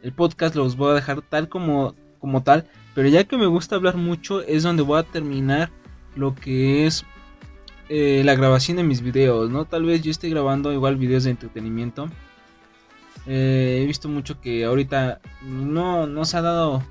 el 0.01 0.11
podcast 0.11 0.55
los 0.55 0.75
voy 0.75 0.91
a 0.91 0.95
dejar 0.95 1.21
tal 1.21 1.47
como, 1.47 1.95
como 2.19 2.43
tal, 2.43 2.67
pero 2.95 3.07
ya 3.07 3.23
que 3.23 3.37
me 3.37 3.45
gusta 3.45 3.75
hablar 3.75 3.95
mucho, 3.97 4.41
es 4.41 4.63
donde 4.63 4.83
voy 4.83 4.99
a 4.99 5.03
terminar 5.03 5.71
lo 6.15 6.33
que 6.33 6.87
es 6.87 7.05
eh, 7.89 8.23
la 8.25 8.35
grabación 8.35 8.77
de 8.77 8.83
mis 8.83 9.01
videos, 9.01 9.49
¿no? 9.49 9.65
Tal 9.65 9.85
vez 9.85 10.01
yo 10.01 10.11
esté 10.11 10.29
grabando 10.29 10.73
igual 10.73 10.97
videos 10.97 11.23
de 11.23 11.31
entretenimiento. 11.31 12.09
Eh, 13.27 13.81
he 13.83 13.85
visto 13.85 14.09
mucho 14.09 14.41
que 14.41 14.65
ahorita 14.65 15.21
no, 15.43 16.07
no 16.07 16.25
se 16.25 16.37
ha 16.37 16.41
dado 16.41 16.83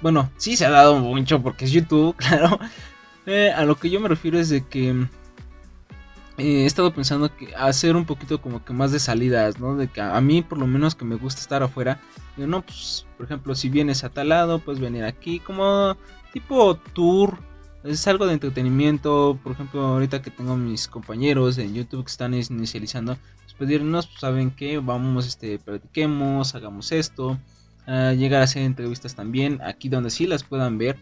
bueno, 0.00 0.30
sí 0.36 0.56
se 0.56 0.66
ha 0.66 0.70
dado 0.70 0.96
mucho 0.98 1.42
porque 1.42 1.64
es 1.64 1.72
YouTube, 1.72 2.16
claro. 2.16 2.58
Eh, 3.26 3.52
a 3.52 3.64
lo 3.64 3.76
que 3.76 3.90
yo 3.90 4.00
me 4.00 4.08
refiero 4.08 4.38
es 4.38 4.48
de 4.48 4.66
que 4.66 4.90
eh, 6.38 6.62
he 6.62 6.66
estado 6.66 6.94
pensando 6.94 7.34
que 7.34 7.54
hacer 7.56 7.96
un 7.96 8.06
poquito 8.06 8.40
como 8.40 8.64
que 8.64 8.72
más 8.72 8.92
de 8.92 9.00
salidas, 9.00 9.58
¿no? 9.58 9.76
De 9.76 9.88
que 9.88 10.00
a, 10.00 10.20
mí 10.20 10.42
por 10.42 10.58
lo 10.58 10.66
menos 10.66 10.94
que 10.94 11.04
me 11.04 11.16
gusta 11.16 11.40
estar 11.40 11.62
afuera. 11.62 12.00
No, 12.36 12.62
pues, 12.62 13.06
por 13.16 13.26
ejemplo, 13.26 13.54
si 13.56 13.68
vienes 13.68 14.04
a 14.04 14.10
tal 14.10 14.28
lado, 14.28 14.60
puedes 14.60 14.80
venir 14.80 15.04
aquí, 15.04 15.40
como 15.40 15.96
tipo 16.32 16.76
tour. 16.76 17.38
Es 17.84 18.06
algo 18.06 18.26
de 18.26 18.34
entretenimiento. 18.34 19.38
Por 19.42 19.52
ejemplo, 19.52 19.80
ahorita 19.82 20.22
que 20.22 20.30
tengo 20.30 20.56
mis 20.56 20.88
compañeros 20.88 21.58
en 21.58 21.74
YouTube 21.74 22.04
que 22.04 22.10
están 22.10 22.34
inicializando, 22.34 23.18
pues 23.42 23.54
pedirnos, 23.54 24.06
pues, 24.06 24.20
saben 24.20 24.52
que 24.52 24.78
vamos, 24.78 25.26
este, 25.26 25.58
platiquemos, 25.58 26.54
hagamos 26.54 26.92
esto 26.92 27.38
llegar 27.88 28.42
a 28.42 28.44
hacer 28.44 28.62
entrevistas 28.62 29.14
también, 29.14 29.60
aquí 29.62 29.88
donde 29.88 30.10
sí 30.10 30.26
las 30.26 30.44
puedan 30.44 30.78
ver. 30.78 30.96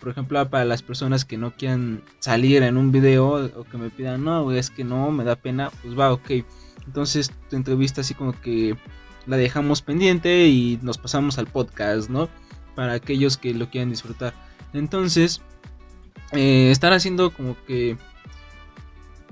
Por 0.00 0.08
ejemplo, 0.08 0.48
para 0.48 0.64
las 0.64 0.82
personas 0.82 1.26
que 1.26 1.36
no 1.36 1.54
quieran 1.54 2.02
salir 2.20 2.62
en 2.62 2.78
un 2.78 2.90
video 2.90 3.50
o 3.54 3.64
que 3.64 3.76
me 3.76 3.90
pidan, 3.90 4.24
no, 4.24 4.50
es 4.52 4.70
que 4.70 4.82
no, 4.82 5.10
me 5.10 5.24
da 5.24 5.36
pena, 5.36 5.70
pues 5.82 5.98
va, 5.98 6.12
ok. 6.12 6.30
Entonces 6.86 7.30
tu 7.50 7.56
entrevista 7.56 8.00
así 8.00 8.14
como 8.14 8.32
que 8.40 8.76
la 9.26 9.36
dejamos 9.36 9.82
pendiente 9.82 10.46
y 10.48 10.78
nos 10.82 10.96
pasamos 10.96 11.38
al 11.38 11.46
podcast, 11.46 12.08
¿no? 12.08 12.28
Para 12.74 12.94
aquellos 12.94 13.36
que 13.36 13.52
lo 13.52 13.68
quieran 13.68 13.90
disfrutar. 13.90 14.32
Entonces, 14.72 15.42
eh, 16.32 16.70
estar 16.70 16.92
haciendo 16.92 17.32
como 17.32 17.56
que 17.66 17.98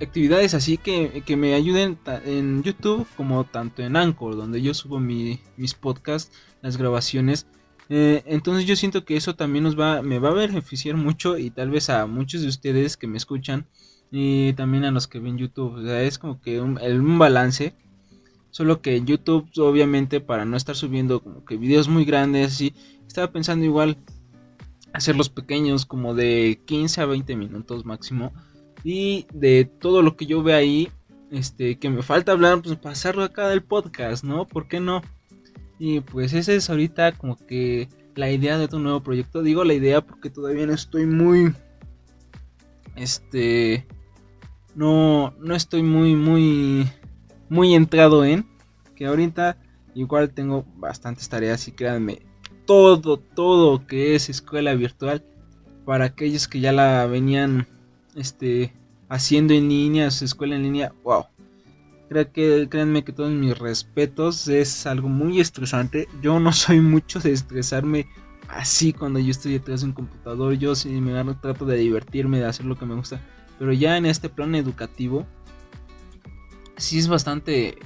actividades 0.00 0.54
así 0.54 0.76
que, 0.76 1.22
que, 1.24 1.36
me 1.36 1.54
ayuden 1.54 1.98
en 2.24 2.62
YouTube 2.62 3.06
como 3.16 3.44
tanto 3.44 3.82
en 3.82 3.96
Anchor, 3.96 4.36
donde 4.36 4.62
yo 4.62 4.74
subo 4.74 5.00
mis 5.00 5.74
podcasts, 5.80 6.36
las 6.62 6.76
grabaciones. 6.76 7.46
Eh, 7.88 8.22
entonces 8.26 8.66
yo 8.66 8.76
siento 8.76 9.04
que 9.04 9.16
eso 9.16 9.34
también 9.34 9.64
nos 9.64 9.78
va, 9.78 10.02
me 10.02 10.18
va 10.18 10.30
a 10.30 10.34
beneficiar 10.34 10.96
mucho 10.96 11.38
y 11.38 11.50
tal 11.50 11.70
vez 11.70 11.88
a 11.90 12.06
muchos 12.06 12.42
de 12.42 12.48
ustedes 12.48 12.96
que 12.96 13.06
me 13.06 13.16
escuchan 13.16 13.66
y 14.10 14.52
también 14.54 14.84
a 14.84 14.90
los 14.90 15.06
que 15.06 15.20
ven 15.20 15.38
YouTube. 15.38 15.74
O 15.74 15.82
sea, 15.82 16.02
es 16.02 16.18
como 16.18 16.40
que 16.40 16.60
un, 16.60 17.18
balance. 17.18 17.74
Solo 18.50 18.80
que 18.80 19.02
YouTube, 19.02 19.48
obviamente, 19.58 20.20
para 20.20 20.44
no 20.44 20.56
estar 20.56 20.74
subiendo 20.74 21.20
como 21.20 21.44
que 21.44 21.56
videos 21.56 21.88
muy 21.88 22.04
grandes, 22.04 22.60
y 22.60 22.74
estaba 23.06 23.30
pensando 23.30 23.64
igual 23.64 23.98
hacerlos 24.92 25.28
pequeños, 25.28 25.84
como 25.84 26.14
de 26.14 26.60
15 26.64 27.02
a 27.02 27.06
20 27.06 27.36
minutos 27.36 27.84
máximo 27.84 28.32
y 28.84 29.26
de 29.32 29.64
todo 29.64 30.02
lo 30.02 30.16
que 30.16 30.26
yo 30.26 30.42
veo 30.42 30.56
ahí, 30.56 30.90
este, 31.30 31.78
que 31.78 31.90
me 31.90 32.02
falta 32.02 32.32
hablar, 32.32 32.62
pues 32.62 32.76
pasarlo 32.76 33.22
acá 33.22 33.48
del 33.48 33.62
podcast, 33.62 34.24
¿no? 34.24 34.46
¿Por 34.46 34.68
qué 34.68 34.80
no? 34.80 35.02
Y 35.78 36.00
pues 36.00 36.32
esa 36.32 36.52
es 36.52 36.68
ahorita 36.70 37.12
como 37.12 37.36
que 37.36 37.88
la 38.14 38.30
idea 38.30 38.58
de 38.58 38.68
tu 38.68 38.78
nuevo 38.80 39.02
proyecto. 39.02 39.42
Digo 39.42 39.64
la 39.64 39.74
idea 39.74 40.00
porque 40.00 40.28
todavía 40.28 40.66
no 40.66 40.74
estoy 40.74 41.06
muy, 41.06 41.54
este, 42.96 43.86
no, 44.74 45.34
no 45.38 45.54
estoy 45.54 45.82
muy, 45.82 46.16
muy, 46.16 46.90
muy 47.48 47.74
entrado 47.74 48.24
en, 48.24 48.46
que 48.96 49.06
ahorita 49.06 49.56
igual 49.94 50.30
tengo 50.30 50.64
bastantes 50.76 51.28
tareas 51.28 51.68
y 51.68 51.72
créanme, 51.72 52.22
todo, 52.66 53.18
todo 53.18 53.86
que 53.86 54.14
es 54.14 54.28
escuela 54.28 54.74
virtual, 54.74 55.24
para 55.84 56.06
aquellos 56.06 56.48
que 56.48 56.60
ya 56.60 56.72
la 56.72 57.06
venían 57.06 57.66
este, 58.14 58.74
haciendo 59.08 59.54
en 59.54 59.68
línea, 59.68 60.10
su 60.10 60.24
escuela 60.24 60.56
en 60.56 60.64
línea, 60.64 60.92
wow. 61.02 61.24
Creo 62.08 62.32
que, 62.32 62.68
créanme 62.70 63.04
que 63.04 63.12
todos 63.12 63.30
mis 63.30 63.58
respetos, 63.58 64.48
es 64.48 64.86
algo 64.86 65.08
muy 65.08 65.40
estresante. 65.40 66.08
Yo 66.22 66.40
no 66.40 66.52
soy 66.52 66.80
mucho 66.80 67.20
de 67.20 67.32
estresarme 67.32 68.06
así 68.48 68.92
cuando 68.92 69.18
yo 69.18 69.30
estoy 69.30 69.52
detrás 69.52 69.82
de 69.82 69.88
un 69.88 69.92
computador. 69.92 70.54
Yo 70.54 70.74
sí 70.74 70.88
me 70.88 71.34
trato 71.34 71.66
de 71.66 71.76
divertirme, 71.76 72.38
de 72.38 72.46
hacer 72.46 72.66
lo 72.66 72.76
que 72.76 72.86
me 72.86 72.94
gusta. 72.94 73.20
Pero 73.58 73.72
ya 73.72 73.96
en 73.96 74.06
este 74.06 74.28
plan 74.28 74.54
educativo, 74.54 75.26
sí 76.76 76.98
es 76.98 77.08
bastante, 77.08 77.76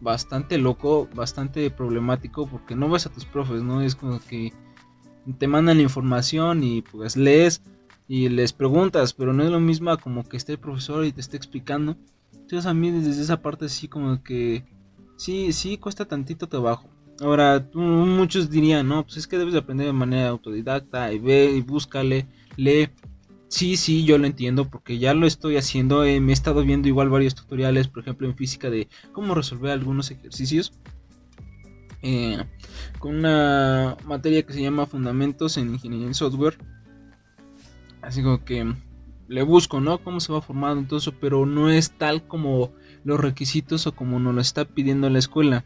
bastante 0.00 0.58
loco, 0.58 1.08
bastante 1.14 1.70
problemático 1.70 2.46
porque 2.46 2.76
no 2.76 2.88
ves 2.88 3.06
a 3.06 3.12
tus 3.12 3.24
profes, 3.24 3.62
¿no? 3.62 3.80
Es 3.80 3.96
como 3.96 4.20
que 4.20 4.52
te 5.38 5.48
mandan 5.48 5.78
la 5.78 5.82
información 5.84 6.62
y 6.62 6.82
pues 6.82 7.16
lees 7.16 7.62
y 8.08 8.28
les 8.28 8.52
preguntas, 8.52 9.12
pero 9.12 9.32
no 9.32 9.42
es 9.42 9.50
lo 9.50 9.60
mismo 9.60 9.96
como 9.98 10.22
que 10.24 10.36
esté 10.36 10.52
el 10.52 10.58
profesor 10.58 11.04
y 11.04 11.12
te 11.12 11.20
esté 11.20 11.36
explicando. 11.36 11.96
Entonces 12.32 12.66
a 12.66 12.74
mí 12.74 12.90
desde 12.90 13.22
esa 13.22 13.40
parte 13.40 13.68
sí 13.68 13.88
como 13.88 14.22
que 14.22 14.64
sí, 15.16 15.52
sí 15.52 15.78
cuesta 15.78 16.04
tantito 16.04 16.48
trabajo. 16.48 16.88
Ahora, 17.20 17.68
muchos 17.74 18.50
dirían, 18.50 18.88
no, 18.88 19.04
pues 19.04 19.18
es 19.18 19.26
que 19.26 19.38
debes 19.38 19.54
aprender 19.54 19.86
de 19.86 19.92
manera 19.92 20.28
autodidacta 20.28 21.12
y 21.12 21.18
ve 21.18 21.52
y 21.52 21.60
búscale, 21.60 22.26
lee. 22.56 22.90
Sí, 23.48 23.76
sí, 23.76 24.04
yo 24.04 24.16
lo 24.16 24.26
entiendo 24.26 24.68
porque 24.70 24.98
ya 24.98 25.12
lo 25.14 25.26
estoy 25.26 25.56
haciendo. 25.56 26.04
Eh, 26.04 26.20
me 26.20 26.32
he 26.32 26.34
estado 26.34 26.64
viendo 26.64 26.88
igual 26.88 27.10
varios 27.10 27.34
tutoriales, 27.34 27.86
por 27.86 28.02
ejemplo 28.02 28.26
en 28.26 28.36
física, 28.36 28.70
de 28.70 28.88
cómo 29.12 29.34
resolver 29.34 29.72
algunos 29.72 30.10
ejercicios. 30.10 30.72
Eh, 32.02 32.42
con 32.98 33.14
una 33.14 33.96
materia 34.06 34.42
que 34.42 34.52
se 34.52 34.62
llama 34.62 34.86
Fundamentos 34.86 35.56
en 35.56 35.72
Ingeniería 35.72 36.08
en 36.08 36.14
Software 36.14 36.58
Así 38.02 38.22
como 38.22 38.44
que 38.44 38.74
le 39.32 39.42
busco, 39.42 39.80
¿no? 39.80 39.98
Cómo 39.98 40.20
se 40.20 40.32
va 40.32 40.42
formando 40.42 40.86
todo 40.86 40.98
eso, 40.98 41.12
pero 41.18 41.46
no 41.46 41.70
es 41.70 41.92
tal 41.92 42.26
como 42.26 42.70
los 43.02 43.18
requisitos 43.18 43.86
o 43.86 43.92
como 43.92 44.20
nos 44.20 44.34
lo 44.34 44.40
está 44.40 44.66
pidiendo 44.66 45.08
la 45.08 45.18
escuela. 45.18 45.64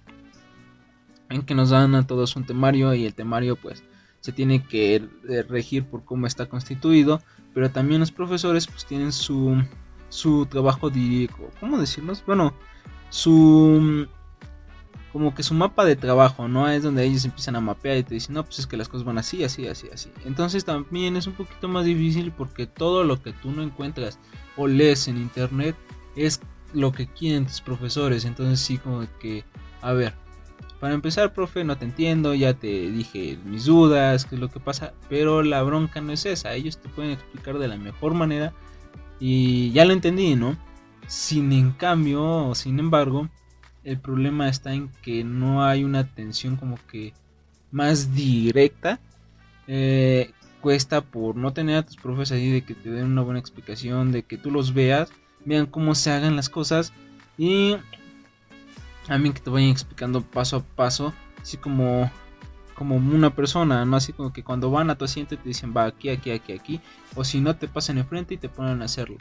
En 1.28 1.42
que 1.42 1.56
nos 1.56 1.70
dan 1.70 1.96
a 1.96 2.06
todos 2.06 2.36
un 2.36 2.46
temario 2.46 2.94
y 2.94 3.04
el 3.04 3.14
temario 3.14 3.56
pues 3.56 3.82
se 4.20 4.30
tiene 4.30 4.62
que 4.62 4.94
eh, 4.94 5.42
regir 5.48 5.84
por 5.84 6.04
cómo 6.04 6.28
está 6.28 6.46
constituido, 6.46 7.20
pero 7.54 7.70
también 7.70 8.00
los 8.00 8.12
profesores 8.12 8.68
pues 8.68 8.86
tienen 8.86 9.12
su, 9.12 9.60
su 10.08 10.46
trabajo, 10.46 10.88
de, 10.88 11.28
¿cómo 11.58 11.78
decirlo? 11.78 12.12
Bueno, 12.24 12.54
su 13.10 14.06
como 15.16 15.34
que 15.34 15.42
su 15.42 15.54
mapa 15.54 15.86
de 15.86 15.96
trabajo, 15.96 16.46
¿no? 16.46 16.68
Es 16.68 16.82
donde 16.82 17.02
ellos 17.02 17.24
empiezan 17.24 17.56
a 17.56 17.60
mapear 17.62 17.96
y 17.96 18.02
te 18.02 18.12
dicen, 18.12 18.34
no, 18.34 18.44
pues 18.44 18.58
es 18.58 18.66
que 18.66 18.76
las 18.76 18.86
cosas 18.86 19.06
van 19.06 19.16
así, 19.16 19.42
así, 19.44 19.66
así, 19.66 19.88
así. 19.90 20.10
Entonces 20.26 20.66
también 20.66 21.16
es 21.16 21.26
un 21.26 21.32
poquito 21.32 21.68
más 21.68 21.86
difícil 21.86 22.32
porque 22.32 22.66
todo 22.66 23.02
lo 23.02 23.22
que 23.22 23.32
tú 23.32 23.50
no 23.50 23.62
encuentras 23.62 24.18
o 24.58 24.66
lees 24.66 25.08
en 25.08 25.16
internet 25.16 25.74
es 26.16 26.42
lo 26.74 26.92
que 26.92 27.06
quieren 27.06 27.46
tus 27.46 27.62
profesores. 27.62 28.26
Entonces 28.26 28.60
sí, 28.60 28.76
como 28.76 29.06
que, 29.18 29.44
a 29.80 29.94
ver, 29.94 30.12
para 30.80 30.92
empezar, 30.92 31.32
profe, 31.32 31.64
no 31.64 31.78
te 31.78 31.86
entiendo, 31.86 32.34
ya 32.34 32.52
te 32.52 32.90
dije 32.90 33.38
mis 33.42 33.64
dudas, 33.64 34.26
qué 34.26 34.34
es 34.34 34.40
lo 34.42 34.50
que 34.50 34.60
pasa, 34.60 34.92
pero 35.08 35.42
la 35.42 35.62
bronca 35.62 36.02
no 36.02 36.12
es 36.12 36.26
esa, 36.26 36.52
ellos 36.52 36.76
te 36.76 36.90
pueden 36.90 37.12
explicar 37.12 37.58
de 37.58 37.68
la 37.68 37.78
mejor 37.78 38.12
manera 38.12 38.52
y 39.18 39.72
ya 39.72 39.86
lo 39.86 39.94
entendí, 39.94 40.34
¿no? 40.36 40.58
Sin 41.06 41.54
en 41.54 41.70
cambio, 41.70 42.54
sin 42.54 42.78
embargo, 42.78 43.30
el 43.86 44.00
problema 44.00 44.48
está 44.48 44.74
en 44.74 44.90
que 45.00 45.22
no 45.22 45.64
hay 45.64 45.84
una 45.84 46.00
atención 46.00 46.56
como 46.56 46.76
que 46.90 47.14
más 47.70 48.14
directa. 48.14 48.98
Eh, 49.68 50.32
cuesta 50.60 51.02
por 51.02 51.36
no 51.36 51.52
tener 51.52 51.76
a 51.76 51.86
tus 51.86 51.96
profes 51.96 52.32
ahí 52.32 52.50
de 52.50 52.62
que 52.62 52.74
te 52.74 52.90
den 52.90 53.06
una 53.06 53.22
buena 53.22 53.38
explicación, 53.38 54.10
de 54.10 54.24
que 54.24 54.38
tú 54.38 54.50
los 54.50 54.74
veas, 54.74 55.10
vean 55.44 55.66
cómo 55.66 55.94
se 55.94 56.10
hagan 56.10 56.34
las 56.34 56.48
cosas 56.48 56.92
y 57.38 57.76
también 59.06 59.32
que 59.32 59.40
te 59.40 59.50
vayan 59.50 59.70
explicando 59.70 60.20
paso 60.20 60.56
a 60.56 60.62
paso, 60.64 61.14
así 61.40 61.56
como 61.56 62.10
como 62.74 62.96
una 62.96 63.34
persona, 63.34 63.84
no 63.84 63.96
así 63.96 64.12
como 64.12 64.32
que 64.32 64.42
cuando 64.42 64.70
van 64.70 64.90
a 64.90 64.98
tu 64.98 65.04
asiento 65.04 65.38
te 65.38 65.48
dicen 65.48 65.72
va 65.74 65.86
aquí, 65.86 66.10
aquí, 66.10 66.32
aquí, 66.32 66.52
aquí, 66.52 66.80
o 67.14 67.24
si 67.24 67.40
no 67.40 67.56
te 67.56 67.68
pasan 67.68 67.98
enfrente 67.98 68.34
y 68.34 68.36
te 68.36 68.48
ponen 68.48 68.82
a 68.82 68.86
hacerlo 68.86 69.16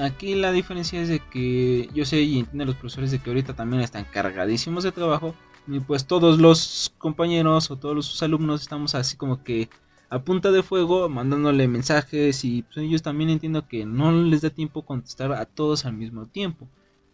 aquí 0.00 0.34
la 0.34 0.52
diferencia 0.52 1.00
es 1.00 1.08
de 1.08 1.20
que 1.20 1.88
yo 1.94 2.04
sé 2.04 2.20
y 2.20 2.38
entiendo 2.38 2.66
los 2.66 2.76
profesores 2.76 3.10
de 3.10 3.18
que 3.18 3.30
ahorita 3.30 3.54
también 3.54 3.82
están 3.82 4.04
cargadísimos 4.04 4.84
de 4.84 4.92
trabajo 4.92 5.34
y 5.66 5.80
pues 5.80 6.06
todos 6.06 6.38
los 6.38 6.92
compañeros 6.98 7.70
o 7.70 7.76
todos 7.76 7.94
los 7.94 8.22
alumnos 8.22 8.62
estamos 8.62 8.94
así 8.94 9.16
como 9.16 9.42
que 9.42 9.68
a 10.10 10.18
punta 10.18 10.50
de 10.50 10.62
fuego 10.62 11.08
mandándole 11.08 11.68
mensajes 11.68 12.44
y 12.44 12.62
pues 12.62 12.78
ellos 12.78 13.02
también 13.02 13.30
entiendo 13.30 13.66
que 13.66 13.86
no 13.86 14.12
les 14.12 14.42
da 14.42 14.50
tiempo 14.50 14.82
contestar 14.84 15.32
a 15.32 15.46
todos 15.46 15.86
al 15.86 15.94
mismo 15.94 16.26
tiempo. 16.26 16.68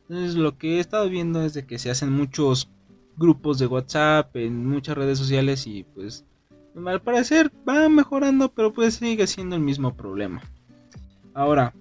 Entonces 0.09 0.35
lo 0.35 0.59
que 0.59 0.77
he 0.77 0.81
estado 0.81 1.09
viendo 1.09 1.43
es 1.43 1.55
de 1.55 1.67
que 1.67 1.79
se 1.79 1.91
hacen 1.91 2.11
muchos 2.11 2.69
grupos 3.17 3.59
de 3.59 3.67
WhatsApp 3.67 4.35
en 4.37 4.67
muchas 4.67 4.97
redes 4.97 5.19
sociales 5.19 5.67
y 5.67 5.85
pues 5.95 6.25
al 6.87 7.01
parecer 7.03 7.53
va 7.69 7.89
mejorando 7.89 8.49
pero 8.53 8.73
pues 8.73 8.95
sigue 8.95 9.27
siendo 9.27 9.55
el 9.55 9.63
mismo 9.63 9.95
problema. 9.95 10.43
Ahora, 11.35 11.75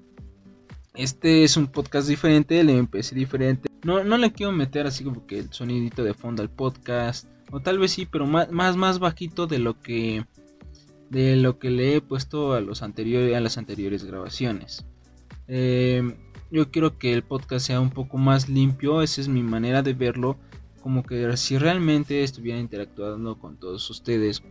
este 0.98 1.44
es 1.44 1.58
un 1.58 1.68
podcast 1.68 2.08
diferente, 2.08 2.64
le 2.64 2.76
empecé 2.76 3.16
diferente. 3.16 3.70
No, 3.84 4.04
no 4.04 4.18
le 4.18 4.32
quiero 4.32 4.52
meter 4.52 4.88
así 4.88 5.04
como 5.04 5.26
que 5.28 5.40
el 5.40 5.54
sonidito 5.54 6.04
de 6.04 6.14
fondo 6.14 6.42
al 6.42 6.50
podcast. 6.50 7.28
O 7.52 7.60
tal 7.60 7.78
vez 7.78 7.92
sí, 7.92 8.06
pero 8.06 8.26
más, 8.26 8.76
más, 8.76 9.00
bajito 9.00 9.48
de 9.48 9.60
lo 9.60 9.80
que. 9.80 10.26
De 11.10 11.38
lo 11.38 11.58
que 11.60 11.70
le 11.70 11.96
he 11.96 12.02
puesto 12.02 12.54
a 12.54 12.62
los 12.62 12.82
anteriores. 12.82 13.36
a 13.36 13.40
las 13.40 13.58
anteriores 13.58 14.04
grabaciones. 14.04 14.86
Eh, 15.48 16.18
yo 16.52 16.72
quiero 16.72 16.98
que 16.98 17.14
el 17.14 17.24
podcast 17.24 17.68
sea 17.68 17.80
un 17.80 17.92
poco 17.92 18.18
más 18.18 18.50
limpio. 18.50 19.02
Esa 19.02 19.22
es 19.22 19.28
mi 19.28 19.44
manera 19.44 19.84
de 19.84 19.94
verlo. 19.94 20.38
Como 20.82 21.04
que 21.04 21.38
si 21.38 21.58
realmente 21.58 22.24
estuviera 22.24 22.60
interactuando 22.60 23.38
con 23.38 23.58
todos 23.58 23.90
ustedes. 23.90 24.42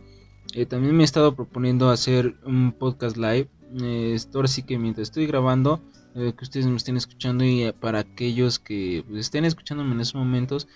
Eh, 0.53 0.65
también 0.65 0.95
me 0.95 1.03
he 1.03 1.05
estado 1.05 1.35
proponiendo 1.35 1.89
hacer 1.89 2.35
un 2.45 2.71
podcast 2.71 3.17
live. 3.17 3.49
Eh, 3.81 4.17
ahora 4.33 4.47
sí 4.47 4.63
que 4.63 4.79
mientras 4.79 5.09
estoy 5.09 5.27
grabando 5.27 5.81
eh, 6.17 6.33
que 6.35 6.43
ustedes 6.43 6.65
me 6.65 6.77
estén 6.77 6.97
escuchando 6.97 7.43
y 7.43 7.63
eh, 7.63 7.73
para 7.73 7.99
aquellos 7.99 8.57
que 8.57 9.03
pues, 9.07 9.19
estén 9.19 9.45
escuchándome 9.45 9.93
en 9.93 10.01
estos 10.01 10.19
momentos, 10.19 10.67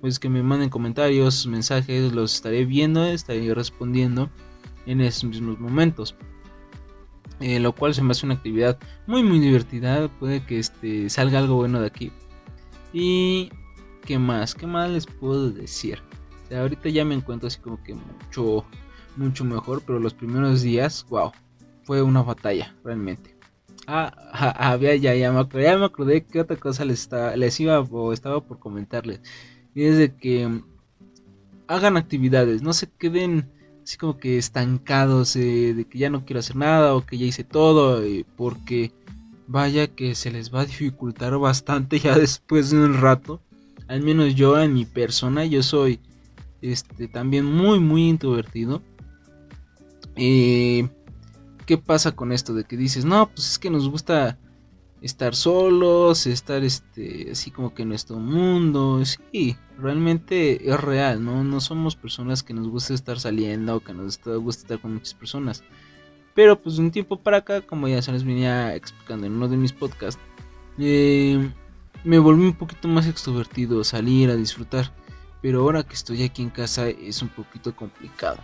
pues 0.00 0.18
que 0.18 0.30
me 0.30 0.42
manden 0.42 0.70
comentarios, 0.70 1.46
mensajes, 1.46 2.12
los 2.14 2.34
estaré 2.34 2.64
viendo, 2.64 3.04
estaré 3.04 3.52
respondiendo 3.54 4.30
en 4.86 5.02
esos 5.02 5.24
mismos 5.24 5.58
momentos. 5.58 6.14
Eh, 7.40 7.60
lo 7.60 7.74
cual 7.74 7.94
se 7.94 8.02
me 8.02 8.12
hace 8.12 8.24
una 8.24 8.36
actividad 8.36 8.78
muy 9.06 9.22
muy 9.22 9.38
divertida, 9.38 10.08
puede 10.18 10.42
que 10.46 10.58
este 10.58 11.10
salga 11.10 11.40
algo 11.40 11.56
bueno 11.56 11.78
de 11.80 11.88
aquí. 11.88 12.10
Y 12.94 13.50
qué 14.06 14.18
más, 14.18 14.54
qué 14.54 14.66
más 14.66 14.90
les 14.90 15.04
puedo 15.04 15.50
decir. 15.50 15.98
ahorita 16.50 16.88
ya 16.88 17.04
me 17.04 17.14
encuentro 17.14 17.48
así 17.48 17.60
como 17.60 17.82
que 17.82 17.94
mucho 17.94 18.64
mucho 19.16 19.44
mejor, 19.44 19.82
pero 19.84 19.98
los 19.98 20.14
primeros 20.14 20.62
días, 20.62 21.04
wow, 21.10 21.32
fue 21.84 22.00
una 22.00 22.22
batalla 22.22 22.74
realmente. 22.82 23.35
Ah, 23.86 24.12
había 24.58 24.96
ya, 24.96 25.14
ya 25.14 25.32
me 25.32 25.40
acordé, 25.40 25.64
ya 25.64 25.78
me 25.78 25.84
acordé 25.84 26.24
que 26.24 26.40
otra 26.40 26.56
cosa 26.56 26.84
les, 26.84 27.00
estaba, 27.00 27.36
les 27.36 27.58
iba 27.60 27.80
o 27.80 28.12
estaba 28.12 28.40
por 28.40 28.58
comentarles. 28.58 29.20
Y 29.74 29.84
es 29.84 29.96
de 29.96 30.14
que 30.14 30.48
mm, 30.48 30.64
hagan 31.68 31.96
actividades, 31.96 32.62
no 32.62 32.72
se 32.72 32.88
queden 32.88 33.50
así 33.84 33.96
como 33.96 34.18
que 34.18 34.38
estancados 34.38 35.36
eh, 35.36 35.72
de 35.74 35.84
que 35.84 35.98
ya 35.98 36.10
no 36.10 36.24
quiero 36.24 36.40
hacer 36.40 36.56
nada 36.56 36.94
o 36.94 37.06
que 37.06 37.18
ya 37.18 37.26
hice 37.26 37.44
todo, 37.44 38.02
eh, 38.02 38.24
porque 38.36 38.92
vaya 39.46 39.86
que 39.86 40.16
se 40.16 40.32
les 40.32 40.52
va 40.52 40.62
a 40.62 40.66
dificultar 40.66 41.38
bastante 41.38 42.00
ya 42.00 42.14
después 42.18 42.70
de 42.70 42.78
un 42.78 43.00
rato. 43.00 43.40
Al 43.86 44.02
menos 44.02 44.34
yo 44.34 44.60
en 44.60 44.74
mi 44.74 44.84
persona, 44.84 45.44
yo 45.44 45.62
soy 45.62 46.00
este 46.60 47.06
también 47.06 47.44
muy 47.44 47.78
muy 47.78 48.08
introvertido. 48.08 48.82
Eh, 50.16 50.88
¿qué 51.66 51.76
pasa 51.76 52.12
con 52.12 52.32
esto 52.32 52.54
de 52.54 52.64
que 52.64 52.76
dices, 52.76 53.04
no, 53.04 53.28
pues 53.28 53.50
es 53.50 53.58
que 53.58 53.70
nos 53.70 53.88
gusta 53.90 54.38
estar 55.02 55.34
solos, 55.34 56.26
estar 56.26 56.64
este, 56.64 57.30
así 57.32 57.50
como 57.50 57.74
que 57.74 57.82
en 57.82 57.90
nuestro 57.90 58.16
mundo? 58.16 59.04
Sí, 59.04 59.56
realmente 59.76 60.70
es 60.70 60.80
real, 60.80 61.22
¿no? 61.22 61.44
No 61.44 61.60
somos 61.60 61.96
personas 61.96 62.42
que 62.42 62.54
nos 62.54 62.68
guste 62.68 62.94
estar 62.94 63.18
saliendo 63.18 63.80
que 63.80 63.92
nos 63.92 64.18
guste 64.24 64.62
estar 64.62 64.80
con 64.80 64.94
muchas 64.94 65.14
personas. 65.14 65.62
Pero 66.34 66.60
pues 66.60 66.76
de 66.76 66.82
un 66.82 66.90
tiempo 66.90 67.20
para 67.20 67.38
acá, 67.38 67.60
como 67.62 67.88
ya 67.88 68.00
se 68.00 68.12
les 68.12 68.24
venía 68.24 68.74
explicando 68.74 69.26
en 69.26 69.34
uno 69.34 69.48
de 69.48 69.56
mis 69.56 69.72
podcasts, 69.72 70.20
eh, 70.78 71.50
me 72.04 72.18
volví 72.18 72.44
un 72.44 72.54
poquito 72.54 72.88
más 72.88 73.06
extrovertido, 73.06 73.82
salir 73.82 74.30
a 74.30 74.36
disfrutar. 74.36 74.92
Pero 75.42 75.62
ahora 75.62 75.82
que 75.82 75.94
estoy 75.94 76.22
aquí 76.22 76.42
en 76.42 76.50
casa 76.50 76.88
es 76.88 77.22
un 77.22 77.28
poquito 77.28 77.74
complicado. 77.74 78.38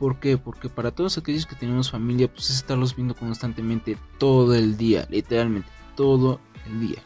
¿Por 0.00 0.18
qué? 0.18 0.38
Porque 0.38 0.70
para 0.70 0.92
todos 0.92 1.18
aquellos 1.18 1.44
que 1.44 1.54
tenemos 1.54 1.90
familia, 1.90 2.26
pues 2.26 2.48
es 2.48 2.56
estarlos 2.56 2.96
viendo 2.96 3.14
constantemente 3.14 3.98
todo 4.16 4.54
el 4.54 4.78
día, 4.78 5.06
literalmente, 5.10 5.68
todo 5.94 6.40
el 6.66 6.80
día. 6.80 7.02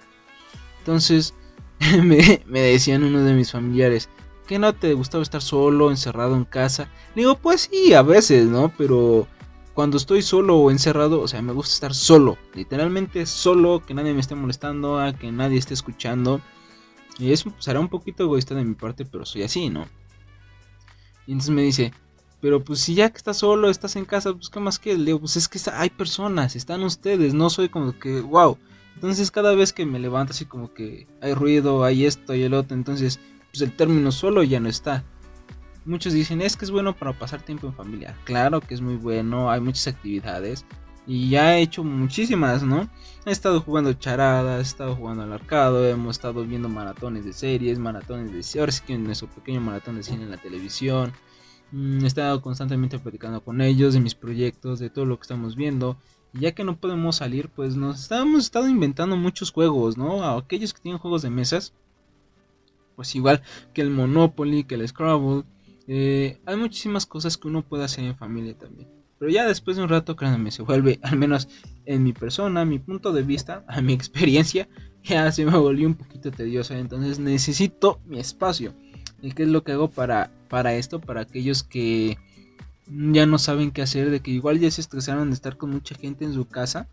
Entonces, 0.78 1.34
me, 2.04 2.40
decían 2.46 3.02
uno 3.02 3.20
de 3.24 3.34
mis 3.34 3.50
familiares, 3.50 4.08
que 4.46 4.60
no 4.60 4.72
te 4.74 4.94
gustaba 4.94 5.24
estar 5.24 5.42
solo, 5.42 5.90
encerrado 5.90 6.36
en 6.36 6.44
casa. 6.44 6.88
Le 7.16 7.22
digo, 7.22 7.36
pues 7.36 7.62
sí, 7.62 7.94
a 7.94 8.02
veces, 8.02 8.46
¿no? 8.46 8.72
Pero 8.78 9.26
cuando 9.74 9.96
estoy 9.96 10.22
solo 10.22 10.56
o 10.58 10.70
encerrado, 10.70 11.20
o 11.20 11.26
sea, 11.26 11.42
me 11.42 11.52
gusta 11.52 11.74
estar 11.74 11.94
solo, 11.94 12.38
literalmente 12.54 13.26
solo, 13.26 13.82
que 13.84 13.94
nadie 13.94 14.14
me 14.14 14.20
esté 14.20 14.36
molestando, 14.36 15.00
a 15.00 15.14
que 15.14 15.32
nadie 15.32 15.58
esté 15.58 15.74
escuchando. 15.74 16.40
Y 17.18 17.32
eso 17.32 17.52
será 17.58 17.80
un 17.80 17.88
poquito 17.88 18.22
egoísta 18.22 18.54
de 18.54 18.64
mi 18.64 18.74
parte, 18.74 19.04
pero 19.04 19.26
soy 19.26 19.42
así, 19.42 19.68
¿no? 19.68 19.88
Y 21.26 21.32
entonces 21.32 21.54
me 21.54 21.62
dice, 21.62 21.92
pero 22.44 22.62
pues 22.62 22.80
si 22.80 22.94
ya 22.94 23.08
que 23.08 23.16
estás 23.16 23.38
solo, 23.38 23.70
estás 23.70 23.96
en 23.96 24.04
casa, 24.04 24.34
pues 24.34 24.50
qué 24.50 24.60
más 24.60 24.78
que 24.78 24.98
Leo, 24.98 25.18
pues 25.18 25.34
es 25.36 25.48
que 25.48 25.58
hay 25.72 25.88
personas, 25.88 26.56
están 26.56 26.82
ustedes, 26.82 27.32
no 27.32 27.48
soy 27.48 27.70
como 27.70 27.98
que, 27.98 28.20
wow. 28.20 28.58
Entonces 28.96 29.30
cada 29.30 29.54
vez 29.54 29.72
que 29.72 29.86
me 29.86 29.98
levanto 29.98 30.34
así 30.34 30.44
como 30.44 30.74
que 30.74 31.06
hay 31.22 31.32
ruido, 31.32 31.84
hay 31.84 32.04
esto 32.04 32.34
y 32.34 32.42
el 32.42 32.52
otro, 32.52 32.76
entonces 32.76 33.18
pues 33.50 33.62
el 33.62 33.74
término 33.74 34.12
solo 34.12 34.42
ya 34.42 34.60
no 34.60 34.68
está. 34.68 35.04
Muchos 35.86 36.12
dicen, 36.12 36.42
es 36.42 36.54
que 36.58 36.66
es 36.66 36.70
bueno 36.70 36.94
para 36.94 37.18
pasar 37.18 37.40
tiempo 37.40 37.66
en 37.66 37.72
familia. 37.72 38.14
Claro 38.24 38.60
que 38.60 38.74
es 38.74 38.82
muy 38.82 38.96
bueno, 38.96 39.50
hay 39.50 39.62
muchas 39.62 39.86
actividades. 39.86 40.66
Y 41.06 41.30
ya 41.30 41.56
he 41.56 41.62
hecho 41.62 41.82
muchísimas, 41.82 42.62
¿no? 42.62 42.90
He 43.24 43.30
estado 43.30 43.62
jugando 43.62 43.94
charadas, 43.94 44.58
he 44.58 44.62
estado 44.62 44.96
jugando 44.96 45.22
al 45.22 45.32
arcado, 45.32 45.88
hemos 45.88 46.16
estado 46.16 46.44
viendo 46.44 46.68
maratones 46.68 47.24
de 47.24 47.32
series, 47.32 47.78
maratones 47.78 48.32
de... 48.32 48.60
Ahora 48.60 48.70
sí 48.72 48.82
que 48.86 48.98
nuestro 48.98 49.30
pequeño 49.30 49.62
maratón 49.62 49.96
de 49.96 50.02
cine 50.02 50.24
en 50.24 50.30
la 50.30 50.36
televisión. 50.36 51.14
Mm, 51.74 52.04
he 52.04 52.06
estado 52.06 52.40
constantemente 52.40 53.00
platicando 53.00 53.42
con 53.42 53.60
ellos 53.60 53.94
de 53.94 54.00
mis 54.00 54.14
proyectos, 54.14 54.78
de 54.78 54.90
todo 54.90 55.06
lo 55.06 55.16
que 55.16 55.22
estamos 55.22 55.56
viendo. 55.56 55.96
Y 56.32 56.40
ya 56.40 56.52
que 56.52 56.62
no 56.62 56.76
podemos 56.76 57.16
salir, 57.16 57.48
pues 57.48 57.74
nos 57.74 58.08
hemos 58.12 58.44
estado 58.44 58.68
inventando 58.68 59.16
muchos 59.16 59.50
juegos, 59.50 59.98
¿no? 59.98 60.22
A 60.22 60.38
aquellos 60.38 60.72
que 60.72 60.80
tienen 60.80 61.00
juegos 61.00 61.22
de 61.22 61.30
mesas, 61.30 61.72
pues 62.94 63.12
igual 63.16 63.42
que 63.72 63.82
el 63.82 63.90
Monopoly, 63.90 64.62
que 64.62 64.76
el 64.76 64.86
Scrabble. 64.86 65.42
Eh, 65.88 66.38
hay 66.46 66.56
muchísimas 66.56 67.06
cosas 67.06 67.36
que 67.36 67.48
uno 67.48 67.62
puede 67.62 67.82
hacer 67.82 68.04
en 68.04 68.16
familia 68.16 68.56
también. 68.56 68.88
Pero 69.18 69.32
ya 69.32 69.44
después 69.44 69.76
de 69.76 69.82
un 69.82 69.88
rato, 69.88 70.14
créanme, 70.14 70.52
se 70.52 70.62
vuelve, 70.62 71.00
al 71.02 71.18
menos 71.18 71.48
en 71.86 72.04
mi 72.04 72.12
persona, 72.12 72.64
mi 72.64 72.78
punto 72.78 73.12
de 73.12 73.22
vista, 73.22 73.64
a 73.66 73.80
mi 73.80 73.92
experiencia, 74.00 74.68
ya 75.02 75.32
se 75.32 75.44
me 75.44 75.58
volvió 75.58 75.88
un 75.88 75.94
poquito 75.96 76.30
tedioso. 76.30 76.74
Entonces 76.74 77.18
necesito 77.18 78.00
mi 78.06 78.20
espacio. 78.20 78.74
¿Y 79.22 79.32
qué 79.32 79.44
es 79.44 79.48
lo 79.48 79.64
que 79.64 79.72
hago 79.72 79.90
para, 79.90 80.30
para 80.48 80.74
esto? 80.74 81.00
Para 81.00 81.22
aquellos 81.22 81.62
que 81.62 82.18
ya 82.86 83.26
no 83.26 83.38
saben 83.38 83.70
qué 83.70 83.82
hacer, 83.82 84.10
de 84.10 84.20
que 84.20 84.30
igual 84.30 84.58
ya 84.58 84.70
se 84.70 84.80
estresaron 84.80 85.30
de 85.30 85.34
estar 85.34 85.56
con 85.56 85.70
mucha 85.70 85.94
gente 85.94 86.24
en 86.24 86.34
su 86.34 86.46
casa. 86.46 86.88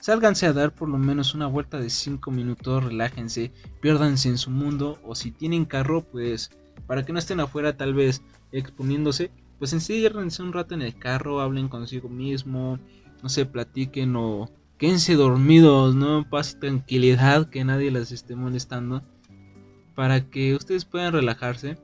Sálganse 0.00 0.46
a 0.46 0.52
dar 0.52 0.74
por 0.74 0.88
lo 0.88 0.98
menos 0.98 1.34
una 1.34 1.46
vuelta 1.46 1.78
de 1.78 1.90
5 1.90 2.30
minutos, 2.30 2.84
relájense, 2.84 3.52
piérdanse 3.80 4.28
en 4.28 4.38
su 4.38 4.50
mundo 4.50 4.98
o 5.04 5.14
si 5.14 5.30
tienen 5.30 5.64
carro, 5.64 6.02
pues 6.02 6.50
para 6.86 7.04
que 7.04 7.12
no 7.12 7.18
estén 7.18 7.40
afuera 7.40 7.76
tal 7.76 7.94
vez 7.94 8.22
exponiéndose, 8.50 9.30
pues 9.58 9.72
enciérrense 9.72 10.42
un 10.42 10.52
rato 10.52 10.74
en 10.74 10.82
el 10.82 10.96
carro, 10.96 11.40
hablen 11.40 11.68
consigo 11.68 12.08
mismo, 12.08 12.80
no 13.22 13.28
sé, 13.28 13.46
platiquen 13.46 14.16
o 14.16 14.50
quédense 14.76 15.14
dormidos, 15.14 15.94
no 15.94 16.28
paz 16.28 16.54
y 16.56 16.60
tranquilidad, 16.60 17.48
que 17.48 17.64
nadie 17.64 17.92
las 17.92 18.10
esté 18.10 18.34
molestando, 18.34 19.02
para 19.94 20.28
que 20.28 20.54
ustedes 20.54 20.84
puedan 20.84 21.12
relajarse. 21.12 21.76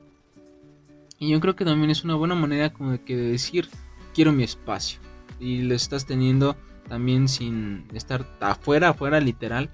Y 1.17 1.29
yo 1.29 1.39
creo 1.39 1.55
que 1.55 1.65
también 1.65 1.91
es 1.91 2.03
una 2.03 2.15
buena 2.15 2.35
manera 2.35 2.71
como 2.71 2.91
de 2.91 3.01
que 3.01 3.15
decir, 3.15 3.67
quiero 4.13 4.31
mi 4.31 4.43
espacio. 4.43 4.99
Y 5.39 5.63
lo 5.63 5.75
estás 5.75 6.05
teniendo 6.05 6.55
también 6.87 7.27
sin 7.27 7.85
estar 7.93 8.25
afuera, 8.39 8.89
afuera 8.89 9.19
literal, 9.19 9.69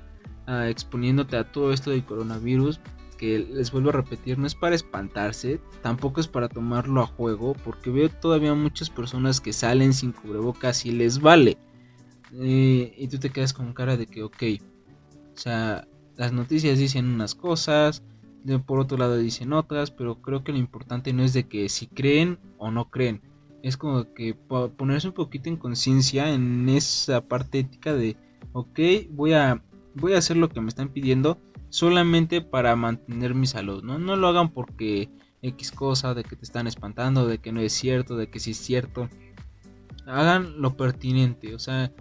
ah, 0.48 0.70
exponiéndote 0.70 1.38
a 1.38 1.52
todo 1.52 1.72
esto 1.72 1.92
del 1.92 2.06
coronavirus 2.06 2.80
que 3.18 3.40
les 3.40 3.72
vuelvo 3.72 3.90
a 3.90 3.94
repetir, 3.94 4.38
no 4.38 4.46
es 4.46 4.56
para 4.56 4.76
espantarse, 4.76 5.60
tampoco 5.82 6.20
es 6.20 6.28
para 6.28 6.50
tomarlo 6.50 7.02
a 7.02 7.08
juego, 7.08 7.56
porque 7.64 7.90
veo 7.90 8.10
todavía 8.10 8.54
muchas 8.54 8.90
personas 8.90 9.40
que 9.40 9.54
salen 9.54 9.94
sin 9.94 10.12
cubrebocas 10.12 10.86
y 10.86 10.92
les 10.92 11.22
vale. 11.22 11.58
Eh, 12.34 12.94
y 12.98 13.08
tú 13.08 13.18
te 13.18 13.30
quedas 13.30 13.54
con 13.54 13.74
cara 13.74 13.96
de 13.98 14.08
que, 14.08 14.24
ok, 14.24 14.44
o 15.34 15.38
sea, 15.38 15.88
las 16.18 16.34
noticias 16.34 16.78
dicen 16.78 17.06
unas 17.06 17.36
cosas, 17.36 18.04
de, 18.46 18.60
por 18.60 18.80
otro 18.80 18.98
lado 18.98 19.18
dicen 19.18 19.54
otras, 19.54 19.92
pero 19.92 20.22
creo 20.22 20.44
que 20.44 20.52
lo 20.52 20.60
importante 20.60 21.12
no 21.14 21.24
es 21.24 21.34
de 21.34 21.48
que 21.48 21.68
si 21.68 21.88
creen 21.88 22.38
o 22.58 22.72
no 22.72 22.90
creen, 22.90 23.22
es 23.64 23.76
como 23.76 24.14
que 24.14 24.36
ponerse 24.78 25.08
un 25.08 25.14
poquito 25.14 25.50
en 25.50 25.58
conciencia 25.58 26.32
en 26.32 26.70
esa 26.70 27.22
parte 27.22 27.60
ética 27.60 27.94
de, 27.94 28.16
ok, 28.54 28.80
voy 29.10 29.34
a, 29.34 29.64
voy 29.96 30.14
a 30.14 30.20
hacer 30.20 30.38
lo 30.38 30.50
que 30.50 30.62
me 30.62 30.70
están 30.70 30.90
pidiendo 30.90 31.40
solamente 31.70 32.42
para 32.42 32.76
mantener 32.76 33.34
mi 33.34 33.48
salud, 33.48 33.84
¿no? 33.84 33.98
No 33.98 34.16
lo 34.16 34.28
hagan 34.28 34.52
porque 34.52 35.10
X 35.42 35.72
cosa, 35.72 36.14
de 36.14 36.24
que 36.24 36.36
te 36.36 36.46
están 36.46 36.68
espantando, 36.68 37.28
de 37.28 37.40
que 37.40 37.52
no 37.52 37.60
es 37.60 37.74
cierto, 37.74 38.16
de 38.16 38.30
que 38.30 38.40
sí 38.40 38.52
es 38.52 38.58
cierto. 38.58 39.10
Hagan 40.06 40.62
lo 40.62 40.78
pertinente, 40.78 41.56
o 41.56 41.60
sea, 41.60 41.92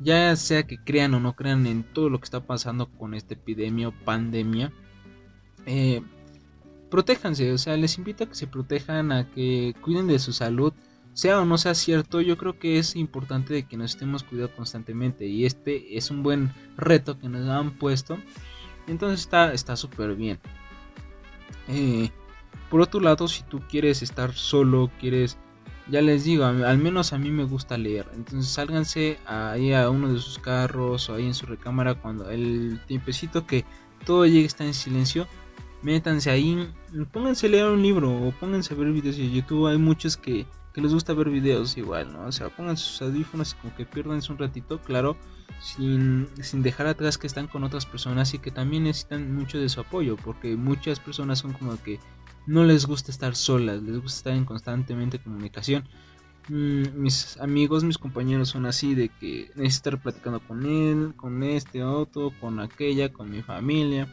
ya 0.00 0.36
sea 0.36 0.64
que 0.64 0.76
crean 0.76 1.14
o 1.14 1.20
no 1.20 1.34
crean 1.34 1.66
en 1.66 1.82
todo 1.82 2.10
lo 2.10 2.18
que 2.18 2.24
está 2.24 2.40
pasando 2.40 2.90
con 2.90 3.14
esta 3.14 3.32
epidemia 3.32 3.88
o 3.88 3.94
pandemia, 4.04 4.72
eh, 5.66 6.02
protéjanse, 6.90 7.52
o 7.52 7.58
sea, 7.58 7.76
les 7.76 7.98
invito 7.98 8.24
a 8.24 8.28
que 8.28 8.34
se 8.34 8.46
protejan, 8.46 9.12
a 9.12 9.30
que 9.30 9.74
cuiden 9.80 10.06
de 10.06 10.18
su 10.18 10.32
salud, 10.32 10.72
sea 11.12 11.40
o 11.40 11.44
no 11.44 11.58
sea 11.58 11.74
cierto, 11.74 12.20
yo 12.20 12.36
creo 12.36 12.58
que 12.58 12.78
es 12.78 12.96
importante 12.96 13.54
de 13.54 13.66
que 13.66 13.76
nos 13.76 13.92
estemos 13.92 14.24
cuidando 14.24 14.54
constantemente 14.54 15.26
y 15.26 15.44
este 15.46 15.96
es 15.96 16.10
un 16.10 16.22
buen 16.22 16.52
reto 16.76 17.18
que 17.18 17.28
nos 17.28 17.48
han 17.48 17.78
puesto, 17.78 18.18
entonces 18.86 19.28
está 19.52 19.76
súper 19.76 20.14
bien. 20.14 20.38
Eh, 21.68 22.10
por 22.70 22.80
otro 22.80 23.00
lado, 23.00 23.28
si 23.28 23.42
tú 23.44 23.60
quieres 23.68 24.02
estar 24.02 24.32
solo, 24.32 24.90
quieres 25.00 25.38
ya 25.86 26.00
les 26.00 26.24
digo, 26.24 26.44
al 26.44 26.78
menos 26.78 27.12
a 27.12 27.18
mí 27.18 27.30
me 27.30 27.44
gusta 27.44 27.76
leer. 27.76 28.06
Entonces 28.14 28.50
sálganse 28.50 29.18
ahí 29.26 29.72
a 29.72 29.90
uno 29.90 30.12
de 30.12 30.18
sus 30.18 30.38
carros 30.38 31.08
o 31.08 31.14
ahí 31.14 31.26
en 31.26 31.34
su 31.34 31.46
recámara 31.46 31.94
cuando 31.94 32.30
el 32.30 32.80
tiempecito 32.86 33.46
que 33.46 33.64
todo 34.06 34.24
llegue 34.26 34.46
está 34.46 34.64
en 34.64 34.74
silencio. 34.74 35.26
Métanse 35.84 36.30
ahí, 36.30 36.72
pónganse 37.12 37.46
a 37.46 37.50
leer 37.50 37.66
un 37.66 37.82
libro 37.82 38.10
o 38.10 38.32
pónganse 38.32 38.72
a 38.72 38.76
ver 38.76 38.90
videos 38.90 39.18
de 39.18 39.30
YouTube. 39.30 39.66
Hay 39.66 39.76
muchos 39.76 40.16
que, 40.16 40.46
les 40.74 40.94
gusta 40.94 41.12
ver 41.12 41.28
videos 41.28 41.76
igual, 41.76 42.10
¿no? 42.10 42.26
O 42.26 42.32
sea, 42.32 42.48
pongan 42.48 42.78
sus 42.78 43.02
audífonos 43.02 43.52
y 43.52 43.56
como 43.60 43.76
que 43.76 43.84
pierdanse 43.84 44.32
un 44.32 44.38
ratito, 44.38 44.80
claro, 44.80 45.14
sin, 45.60 46.26
sin 46.40 46.62
dejar 46.62 46.86
atrás 46.86 47.18
que 47.18 47.26
están 47.26 47.48
con 47.48 47.64
otras 47.64 47.84
personas 47.84 48.32
y 48.32 48.38
que 48.38 48.50
también 48.50 48.84
necesitan 48.84 49.34
mucho 49.36 49.58
de 49.58 49.68
su 49.68 49.80
apoyo, 49.80 50.16
porque 50.16 50.56
muchas 50.56 51.00
personas 51.00 51.40
son 51.40 51.52
como 51.52 51.76
que 51.82 52.00
no 52.46 52.64
les 52.64 52.86
gusta 52.86 53.10
estar 53.10 53.36
solas, 53.36 53.82
les 53.82 54.00
gusta 54.00 54.16
estar 54.16 54.32
en 54.32 54.46
constantemente 54.46 55.18
comunicación. 55.18 55.84
Mm, 56.48 57.02
mis 57.02 57.38
amigos, 57.38 57.84
mis 57.84 57.98
compañeros 57.98 58.48
son 58.48 58.64
así 58.64 58.94
de 58.94 59.10
que 59.10 59.50
necesito 59.54 59.90
estar 59.90 60.02
platicando 60.02 60.40
con 60.40 60.64
él, 60.64 61.12
con 61.14 61.42
este 61.42 61.84
otro, 61.84 62.32
con 62.40 62.58
aquella, 62.58 63.12
con 63.12 63.30
mi 63.30 63.42
familia. 63.42 64.08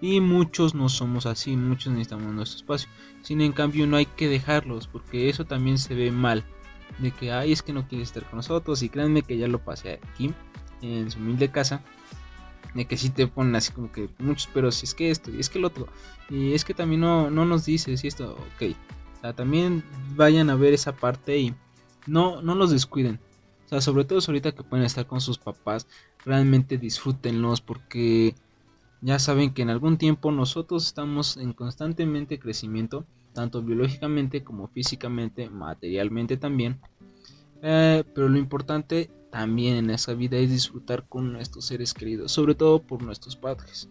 Y 0.00 0.20
muchos 0.20 0.74
no 0.74 0.88
somos 0.88 1.26
así, 1.26 1.56
muchos 1.56 1.92
necesitamos 1.92 2.34
nuestro 2.34 2.58
espacio. 2.58 2.88
Sin 3.22 3.40
en 3.40 3.52
cambio 3.52 3.86
no 3.86 3.96
hay 3.96 4.06
que 4.06 4.28
dejarlos, 4.28 4.86
porque 4.88 5.28
eso 5.28 5.44
también 5.44 5.78
se 5.78 5.94
ve 5.94 6.10
mal. 6.10 6.44
De 6.98 7.10
que, 7.10 7.32
ay, 7.32 7.52
es 7.52 7.62
que 7.62 7.72
no 7.72 7.88
quiere 7.88 8.04
estar 8.04 8.24
con 8.24 8.36
nosotros. 8.36 8.82
Y 8.82 8.88
créanme 8.88 9.22
que 9.22 9.38
ya 9.38 9.48
lo 9.48 9.58
pasé 9.58 10.00
aquí, 10.12 10.32
en 10.82 11.10
su 11.10 11.18
humilde 11.18 11.50
casa 11.50 11.82
de 12.76 12.84
que 12.84 12.96
si 12.96 13.10
te 13.10 13.26
ponen 13.26 13.56
así 13.56 13.72
como 13.72 13.90
que 13.90 14.10
muchos, 14.18 14.48
pero 14.52 14.70
si 14.70 14.84
es 14.84 14.94
que 14.94 15.10
esto 15.10 15.30
y 15.30 15.40
es 15.40 15.48
que 15.48 15.58
el 15.58 15.64
otro, 15.64 15.88
y 16.28 16.52
es 16.52 16.64
que 16.64 16.74
también 16.74 17.00
no, 17.00 17.30
no 17.30 17.46
nos 17.46 17.64
dices 17.64 18.00
si 18.00 18.08
esto, 18.08 18.32
ok, 18.32 18.76
o 19.16 19.20
sea, 19.20 19.32
también 19.32 19.82
vayan 20.14 20.50
a 20.50 20.56
ver 20.56 20.74
esa 20.74 20.94
parte 20.94 21.38
y 21.38 21.54
no, 22.06 22.42
no 22.42 22.54
los 22.54 22.70
descuiden. 22.70 23.18
O 23.64 23.68
sea, 23.68 23.80
sobre 23.80 24.04
todo 24.04 24.20
ahorita 24.24 24.52
que 24.52 24.62
pueden 24.62 24.84
estar 24.84 25.06
con 25.06 25.20
sus 25.20 25.38
papás, 25.38 25.88
realmente 26.24 26.78
disfrútenlos 26.78 27.60
porque 27.60 28.34
ya 29.00 29.18
saben 29.18 29.52
que 29.52 29.62
en 29.62 29.70
algún 29.70 29.98
tiempo 29.98 30.32
nosotros 30.32 30.86
estamos 30.86 31.36
en 31.36 31.52
constantemente 31.52 32.38
crecimiento, 32.38 33.06
tanto 33.32 33.62
biológicamente 33.62 34.42
como 34.42 34.68
físicamente, 34.68 35.50
materialmente 35.50 36.36
también. 36.36 36.80
Eh, 37.62 38.04
pero 38.14 38.28
lo 38.28 38.38
importante 38.38 39.10
también 39.30 39.76
en 39.76 39.90
esa 39.90 40.14
vida 40.14 40.38
es 40.38 40.50
disfrutar 40.50 41.06
con 41.08 41.32
nuestros 41.32 41.66
seres 41.66 41.92
queridos, 41.92 42.32
sobre 42.32 42.54
todo 42.54 42.82
por 42.82 43.02
nuestros 43.02 43.36
padres. 43.36 43.90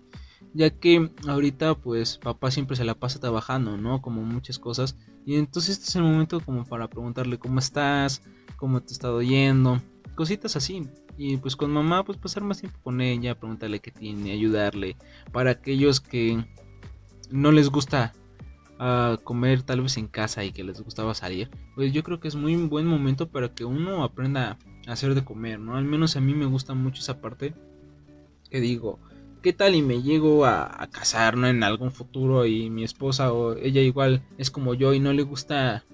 Ya 0.53 0.69
que 0.69 1.11
ahorita 1.27 1.75
pues 1.75 2.17
papá 2.17 2.49
siempre 2.49 2.77
se 2.77 2.85
la 2.85 2.95
pasa 2.95 3.19
trabajando, 3.19 3.77
¿no? 3.77 4.01
Como 4.01 4.23
muchas 4.23 4.57
cosas. 4.57 4.97
Y 5.25 5.35
entonces 5.35 5.77
este 5.77 5.89
es 5.89 5.95
el 5.97 6.03
momento 6.03 6.39
como 6.39 6.63
para 6.65 6.87
preguntarle 6.87 7.37
cómo 7.37 7.59
estás, 7.59 8.21
cómo 8.55 8.81
te 8.81 8.93
ha 8.93 8.95
estado 8.95 9.21
yendo, 9.21 9.81
cositas 10.15 10.55
así. 10.55 10.87
Y 11.17 11.37
pues 11.37 11.55
con 11.55 11.71
mamá 11.71 12.03
pues 12.03 12.17
pasar 12.17 12.43
más 12.43 12.59
tiempo 12.59 12.79
con 12.83 13.01
ella, 13.01 13.39
preguntarle 13.39 13.79
qué 13.79 13.91
tiene, 13.91 14.31
ayudarle. 14.31 14.97
Para 15.31 15.51
aquellos 15.51 16.01
que 16.01 16.43
no 17.31 17.51
les 17.51 17.69
gusta 17.69 18.13
a 18.77 19.17
comer 19.23 19.63
tal 19.63 19.81
vez 19.81 19.97
en 19.97 20.07
casa 20.07 20.43
y 20.43 20.51
que 20.51 20.63
les 20.63 20.81
gustaba 20.81 21.13
salir, 21.13 21.49
pues 21.75 21.93
yo 21.93 22.03
creo 22.03 22.19
que 22.19 22.27
es 22.27 22.35
muy 22.35 22.55
buen 22.55 22.85
momento 22.85 23.29
para 23.29 23.53
que 23.53 23.63
uno 23.63 24.03
aprenda 24.03 24.57
a 24.87 24.91
hacer 24.91 25.15
de 25.15 25.23
comer, 25.23 25.59
¿no? 25.59 25.77
Al 25.77 25.85
menos 25.85 26.15
a 26.17 26.21
mí 26.21 26.33
me 26.33 26.45
gusta 26.45 26.73
mucho 26.73 27.01
esa 27.01 27.21
parte 27.21 27.53
que 28.49 28.59
digo, 28.59 28.99
¿qué 29.41 29.53
tal 29.53 29.75
y 29.75 29.81
me 29.81 30.01
llego 30.01 30.45
a, 30.45 30.87
casar, 30.91 31.37
¿no? 31.37 31.47
En 31.47 31.63
algún 31.63 31.91
futuro 31.91 32.45
y 32.45 32.69
mi 32.69 32.83
esposa 32.83 33.31
o 33.31 33.55
ella 33.55 33.81
igual 33.81 34.23
es 34.37 34.51
como 34.51 34.73
yo 34.73 34.93
y 34.93 34.99
no 34.99 35.13
le 35.13 35.23
gusta 35.23 35.85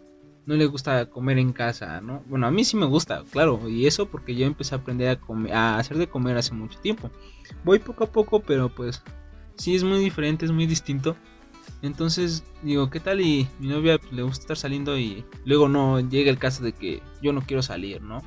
no 0.45 0.55
le 0.55 0.65
gusta 0.65 1.05
comer 1.09 1.37
en 1.37 1.53
casa, 1.53 2.01
¿no? 2.01 2.23
Bueno, 2.27 2.47
a 2.47 2.51
mí 2.51 2.63
sí 2.63 2.75
me 2.75 2.85
gusta, 2.85 3.23
claro, 3.31 3.69
y 3.69 3.85
eso 3.85 4.07
porque 4.07 4.35
yo 4.35 4.45
empecé 4.45 4.75
a 4.75 4.79
aprender 4.79 5.09
a, 5.09 5.19
comer, 5.19 5.53
a 5.53 5.77
hacer 5.77 5.97
de 5.97 6.07
comer 6.07 6.37
hace 6.37 6.53
mucho 6.53 6.79
tiempo. 6.79 7.11
Voy 7.63 7.79
poco 7.79 8.05
a 8.05 8.11
poco, 8.11 8.41
pero 8.41 8.69
pues 8.69 9.03
sí 9.55 9.75
es 9.75 9.83
muy 9.83 9.99
diferente, 9.99 10.45
es 10.45 10.51
muy 10.51 10.65
distinto. 10.65 11.15
Entonces 11.81 12.43
digo, 12.63 12.89
¿qué 12.89 12.99
tal? 12.99 13.21
Y 13.21 13.47
mi 13.59 13.67
novia 13.67 13.97
pues, 13.97 14.11
le 14.11 14.23
gusta 14.23 14.41
estar 14.41 14.57
saliendo 14.57 14.97
y 14.97 15.25
luego 15.45 15.67
no 15.69 15.99
llega 15.99 16.29
el 16.29 16.37
caso 16.37 16.63
de 16.63 16.73
que 16.73 17.01
yo 17.21 17.33
no 17.33 17.41
quiero 17.41 17.61
salir, 17.61 18.01
¿no? 18.01 18.21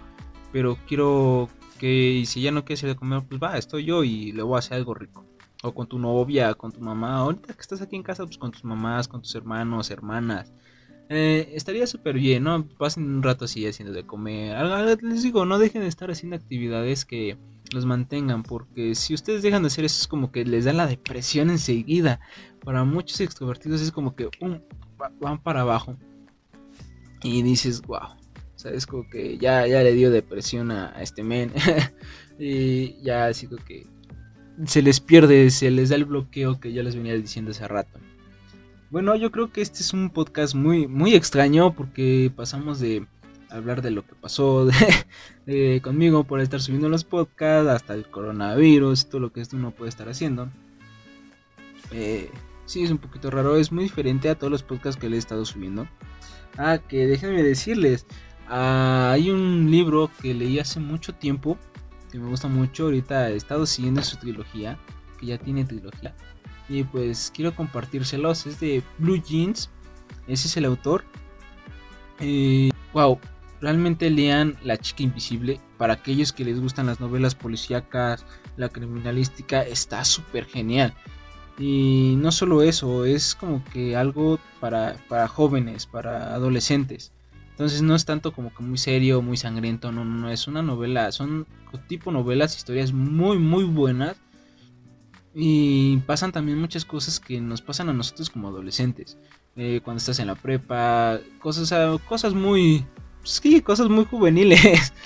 Pero 0.52 0.78
quiero 0.86 1.48
que 1.78 2.22
si 2.26 2.40
ella 2.40 2.52
no 2.52 2.64
quiere 2.64 2.80
salir 2.80 2.94
de 2.94 2.98
comer, 2.98 3.22
pues 3.28 3.40
va, 3.42 3.58
estoy 3.58 3.84
yo 3.84 4.04
y 4.04 4.32
le 4.32 4.42
voy 4.42 4.56
a 4.56 4.58
hacer 4.60 4.74
algo 4.76 4.94
rico. 4.94 5.26
O 5.62 5.72
con 5.72 5.86
tu 5.86 5.98
novia, 5.98 6.54
con 6.54 6.72
tu 6.72 6.80
mamá. 6.80 7.16
Ahorita 7.16 7.54
que 7.54 7.60
estás 7.60 7.80
aquí 7.80 7.96
en 7.96 8.02
casa, 8.02 8.24
pues 8.24 8.38
con 8.38 8.50
tus 8.50 8.64
mamás, 8.64 9.08
con 9.08 9.22
tus 9.22 9.34
hermanos, 9.34 9.90
hermanas. 9.90 10.52
Eh, 11.10 11.52
estaría 11.54 11.86
súper 11.86 12.16
bien, 12.16 12.44
¿no? 12.44 12.66
Pasen 12.66 13.04
un 13.04 13.22
rato 13.22 13.44
así 13.44 13.66
haciendo 13.66 13.92
de 13.92 14.06
comer. 14.06 14.56
Les 15.02 15.22
digo, 15.22 15.44
no 15.44 15.58
dejen 15.58 15.82
de 15.82 15.88
estar 15.88 16.10
haciendo 16.10 16.36
actividades 16.36 17.04
que 17.04 17.36
los 17.72 17.86
mantengan, 17.86 18.42
porque 18.42 18.94
si 18.94 19.14
ustedes 19.14 19.42
dejan 19.42 19.62
de 19.62 19.66
hacer 19.66 19.84
eso 19.84 20.00
es 20.00 20.08
como 20.08 20.30
que 20.30 20.44
les 20.44 20.64
da 20.64 20.72
la 20.72 20.86
depresión 20.86 21.50
enseguida. 21.50 22.20
Para 22.64 22.84
muchos 22.84 23.20
extrovertidos 23.20 23.82
es 23.82 23.92
como 23.92 24.16
que 24.16 24.30
van 25.20 25.42
para 25.42 25.60
abajo 25.60 25.96
y 27.22 27.42
dices, 27.42 27.82
wow, 27.82 27.98
o 27.98 28.58
sea, 28.58 28.72
es 28.72 28.86
como 28.86 29.08
que 29.08 29.36
ya, 29.38 29.66
ya 29.66 29.82
le 29.82 29.92
dio 29.92 30.10
depresión 30.10 30.70
a, 30.70 30.90
este 31.02 31.22
men 31.22 31.52
y 32.38 33.02
ya 33.02 33.26
así 33.26 33.46
como 33.46 33.62
que 33.64 33.86
se 34.66 34.82
les 34.82 35.00
pierde, 35.00 35.50
se 35.50 35.70
les 35.70 35.88
da 35.88 35.96
el 35.96 36.04
bloqueo 36.04 36.60
que 36.60 36.72
ya 36.72 36.82
les 36.82 36.96
venía 36.96 37.14
diciendo 37.14 37.50
hace 37.50 37.66
rato. 37.66 37.98
Bueno, 38.94 39.16
yo 39.16 39.32
creo 39.32 39.50
que 39.50 39.60
este 39.60 39.80
es 39.80 39.92
un 39.92 40.08
podcast 40.08 40.54
muy, 40.54 40.86
muy 40.86 41.16
extraño 41.16 41.74
porque 41.74 42.30
pasamos 42.36 42.78
de 42.78 43.04
hablar 43.50 43.82
de 43.82 43.90
lo 43.90 44.06
que 44.06 44.14
pasó 44.14 44.68
conmigo 45.82 46.22
por 46.22 46.38
estar 46.38 46.62
subiendo 46.62 46.88
los 46.88 47.02
podcasts, 47.02 47.68
hasta 47.68 47.94
el 47.94 48.08
coronavirus, 48.08 49.08
todo 49.08 49.20
lo 49.20 49.32
que 49.32 49.40
esto 49.40 49.56
uno 49.56 49.72
puede 49.72 49.88
estar 49.88 50.08
haciendo. 50.08 50.48
Eh, 51.90 52.30
sí, 52.66 52.84
es 52.84 52.92
un 52.92 52.98
poquito 52.98 53.32
raro, 53.32 53.56
es 53.56 53.72
muy 53.72 53.82
diferente 53.82 54.28
a 54.28 54.36
todos 54.36 54.52
los 54.52 54.62
podcasts 54.62 55.00
que 55.00 55.10
le 55.10 55.16
he 55.16 55.18
estado 55.18 55.44
subiendo. 55.44 55.88
Ah, 56.56 56.78
que 56.78 57.08
déjenme 57.08 57.42
decirles, 57.42 58.06
ah, 58.46 59.10
hay 59.10 59.28
un 59.28 59.72
libro 59.72 60.08
que 60.22 60.34
leí 60.34 60.60
hace 60.60 60.78
mucho 60.78 61.12
tiempo 61.16 61.58
que 62.12 62.20
me 62.20 62.28
gusta 62.28 62.46
mucho. 62.46 62.84
Ahorita 62.84 63.28
he 63.28 63.34
estado 63.34 63.66
siguiendo 63.66 64.02
su 64.02 64.18
trilogía, 64.18 64.78
que 65.18 65.26
ya 65.26 65.38
tiene 65.38 65.64
trilogía. 65.64 66.14
Y 66.68 66.84
pues 66.84 67.32
quiero 67.34 67.54
compartírselos. 67.54 68.46
Es 68.46 68.60
de 68.60 68.82
Blue 68.98 69.22
Jeans. 69.22 69.70
Ese 70.26 70.48
es 70.48 70.56
el 70.56 70.64
autor. 70.64 71.04
wow, 72.92 73.18
realmente 73.60 74.10
lean 74.10 74.56
La 74.62 74.76
chica 74.76 75.02
invisible. 75.02 75.60
Para 75.78 75.94
aquellos 75.94 76.32
que 76.32 76.44
les 76.44 76.60
gustan 76.60 76.86
las 76.86 77.00
novelas 77.00 77.34
policíacas, 77.34 78.24
la 78.56 78.68
criminalística, 78.68 79.62
está 79.62 80.04
súper 80.04 80.46
genial. 80.46 80.94
Y 81.58 82.16
no 82.18 82.32
solo 82.32 82.62
eso, 82.62 83.04
es 83.04 83.34
como 83.34 83.62
que 83.64 83.96
algo 83.96 84.38
para, 84.60 84.96
para 85.08 85.28
jóvenes, 85.28 85.86
para 85.86 86.34
adolescentes. 86.34 87.12
Entonces 87.50 87.82
no 87.82 87.94
es 87.94 88.04
tanto 88.04 88.32
como 88.32 88.52
que 88.52 88.64
muy 88.64 88.78
serio, 88.78 89.22
muy 89.22 89.36
sangriento, 89.36 89.92
no, 89.92 90.04
no, 90.04 90.16
no, 90.16 90.30
es 90.30 90.48
una 90.48 90.60
novela, 90.60 91.12
son 91.12 91.46
tipo 91.86 92.10
novelas, 92.10 92.56
historias 92.56 92.92
muy, 92.92 93.38
muy 93.38 93.62
buenas. 93.62 94.16
Y 95.34 95.96
pasan 96.06 96.30
también 96.30 96.60
muchas 96.60 96.84
cosas 96.84 97.18
que 97.18 97.40
nos 97.40 97.60
pasan 97.60 97.88
a 97.88 97.92
nosotros 97.92 98.30
como 98.30 98.48
adolescentes. 98.48 99.18
Eh, 99.56 99.80
cuando 99.84 99.98
estás 99.98 100.18
en 100.20 100.28
la 100.28 100.36
prepa, 100.36 101.18
cosas, 101.40 101.72
cosas 102.08 102.34
muy, 102.34 102.86
sí, 103.24 103.60
cosas 103.60 103.88
muy 103.88 104.04
juveniles. 104.04 104.92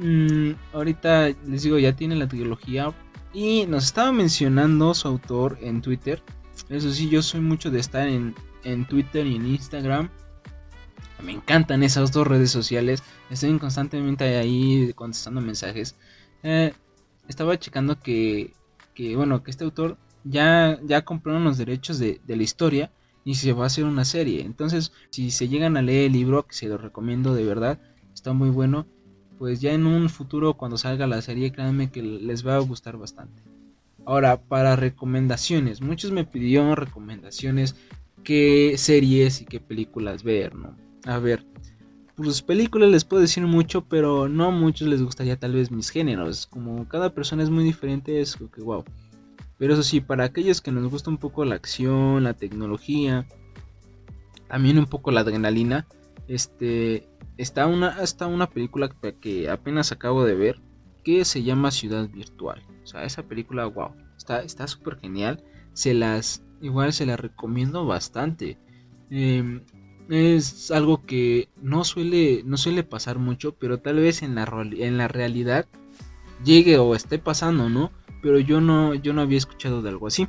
Mm, 0.00 0.52
ahorita 0.74 1.30
les 1.48 1.64
digo, 1.64 1.76
ya 1.76 1.96
tiene 1.96 2.14
la 2.14 2.28
trilogía. 2.28 2.94
Y 3.34 3.66
nos 3.66 3.86
estaba 3.86 4.12
mencionando 4.12 4.94
su 4.94 5.08
autor 5.08 5.58
en 5.60 5.82
Twitter. 5.82 6.22
Eso 6.68 6.92
sí, 6.92 7.08
yo 7.08 7.20
soy 7.20 7.40
mucho 7.40 7.72
de 7.72 7.80
estar 7.80 8.06
en, 8.06 8.32
en 8.62 8.86
Twitter 8.86 9.26
y 9.26 9.34
en 9.34 9.46
Instagram. 9.46 10.08
Me 11.22 11.32
encantan 11.32 11.82
esas 11.82 12.12
dos 12.12 12.26
redes 12.26 12.50
sociales. 12.50 13.02
Estoy 13.28 13.58
constantemente 13.58 14.36
ahí 14.36 14.92
contestando 14.94 15.40
mensajes. 15.40 15.96
Eh, 16.44 16.72
estaba 17.26 17.58
checando 17.58 18.00
que, 18.00 18.52
que, 18.98 19.14
bueno, 19.14 19.44
que 19.44 19.52
este 19.52 19.62
autor 19.62 19.96
ya, 20.24 20.80
ya 20.82 21.04
compraron 21.04 21.44
los 21.44 21.56
derechos 21.56 22.00
de, 22.00 22.20
de, 22.26 22.34
la 22.34 22.42
historia 22.42 22.90
y 23.24 23.36
se 23.36 23.52
va 23.52 23.62
a 23.62 23.66
hacer 23.68 23.84
una 23.84 24.04
serie. 24.04 24.40
Entonces, 24.40 24.90
si 25.10 25.30
se 25.30 25.46
llegan 25.46 25.76
a 25.76 25.82
leer 25.82 26.06
el 26.06 26.14
libro, 26.14 26.44
que 26.48 26.56
se 26.56 26.66
lo 26.66 26.78
recomiendo 26.78 27.32
de 27.32 27.44
verdad, 27.44 27.78
está 28.12 28.32
muy 28.32 28.50
bueno. 28.50 28.88
Pues 29.38 29.60
ya 29.60 29.72
en 29.72 29.86
un 29.86 30.08
futuro, 30.08 30.54
cuando 30.54 30.78
salga 30.78 31.06
la 31.06 31.22
serie, 31.22 31.52
créanme 31.52 31.92
que 31.92 32.02
les 32.02 32.44
va 32.44 32.56
a 32.56 32.58
gustar 32.58 32.96
bastante. 32.96 33.40
Ahora, 34.04 34.42
para 34.42 34.74
recomendaciones, 34.74 35.80
muchos 35.80 36.10
me 36.10 36.24
pidieron 36.24 36.74
recomendaciones, 36.74 37.76
qué 38.24 38.74
series 38.78 39.42
y 39.42 39.44
qué 39.44 39.60
películas 39.60 40.24
ver, 40.24 40.56
¿no? 40.56 40.76
A 41.04 41.20
ver, 41.20 41.46
pues 42.18 42.42
películas 42.42 42.90
les 42.90 43.04
puedo 43.04 43.22
decir 43.22 43.46
mucho, 43.46 43.84
pero 43.84 44.28
no 44.28 44.46
a 44.46 44.50
muchos 44.50 44.88
les 44.88 45.00
gustaría 45.00 45.38
tal 45.38 45.52
vez 45.52 45.70
mis 45.70 45.90
géneros. 45.90 46.48
Como 46.48 46.88
cada 46.88 47.14
persona 47.14 47.44
es 47.44 47.50
muy 47.50 47.62
diferente, 47.62 48.20
es 48.20 48.36
que 48.36 48.60
wow. 48.60 48.84
Pero 49.56 49.74
eso 49.74 49.84
sí, 49.84 50.00
para 50.00 50.24
aquellos 50.24 50.60
que 50.60 50.72
nos 50.72 50.90
gusta 50.90 51.10
un 51.10 51.18
poco 51.18 51.44
la 51.44 51.54
acción, 51.54 52.24
la 52.24 52.34
tecnología, 52.34 53.24
también 54.48 54.78
un 54.78 54.86
poco 54.86 55.12
la 55.12 55.20
adrenalina, 55.20 55.86
este 56.26 57.08
está 57.36 57.68
una 57.68 58.02
está 58.02 58.26
una 58.26 58.50
película 58.50 58.90
que 59.20 59.48
apenas 59.48 59.92
acabo 59.92 60.24
de 60.24 60.34
ver 60.34 60.60
que 61.04 61.24
se 61.24 61.44
llama 61.44 61.70
Ciudad 61.70 62.08
Virtual. 62.08 62.60
O 62.82 62.86
sea, 62.86 63.04
esa 63.04 63.22
película, 63.22 63.66
wow, 63.66 63.92
está 64.16 64.66
súper 64.66 64.98
genial. 64.98 65.44
Se 65.72 65.94
las 65.94 66.42
igual 66.60 66.92
se 66.92 67.06
la 67.06 67.16
recomiendo 67.16 67.86
bastante. 67.86 68.58
Eh, 69.10 69.62
es 70.08 70.70
algo 70.70 71.04
que 71.04 71.48
no 71.60 71.84
suele, 71.84 72.42
no 72.44 72.56
suele 72.56 72.82
pasar 72.82 73.18
mucho, 73.18 73.54
pero 73.54 73.78
tal 73.78 73.96
vez 73.96 74.22
en 74.22 74.34
la, 74.34 74.48
en 74.78 74.98
la 74.98 75.08
realidad 75.08 75.66
llegue 76.44 76.78
o 76.78 76.94
esté 76.94 77.18
pasando, 77.18 77.68
¿no? 77.68 77.90
Pero 78.22 78.38
yo 78.38 78.60
no, 78.60 78.94
yo 78.94 79.12
no 79.12 79.22
había 79.22 79.38
escuchado 79.38 79.82
de 79.82 79.90
algo 79.90 80.06
así. 80.06 80.28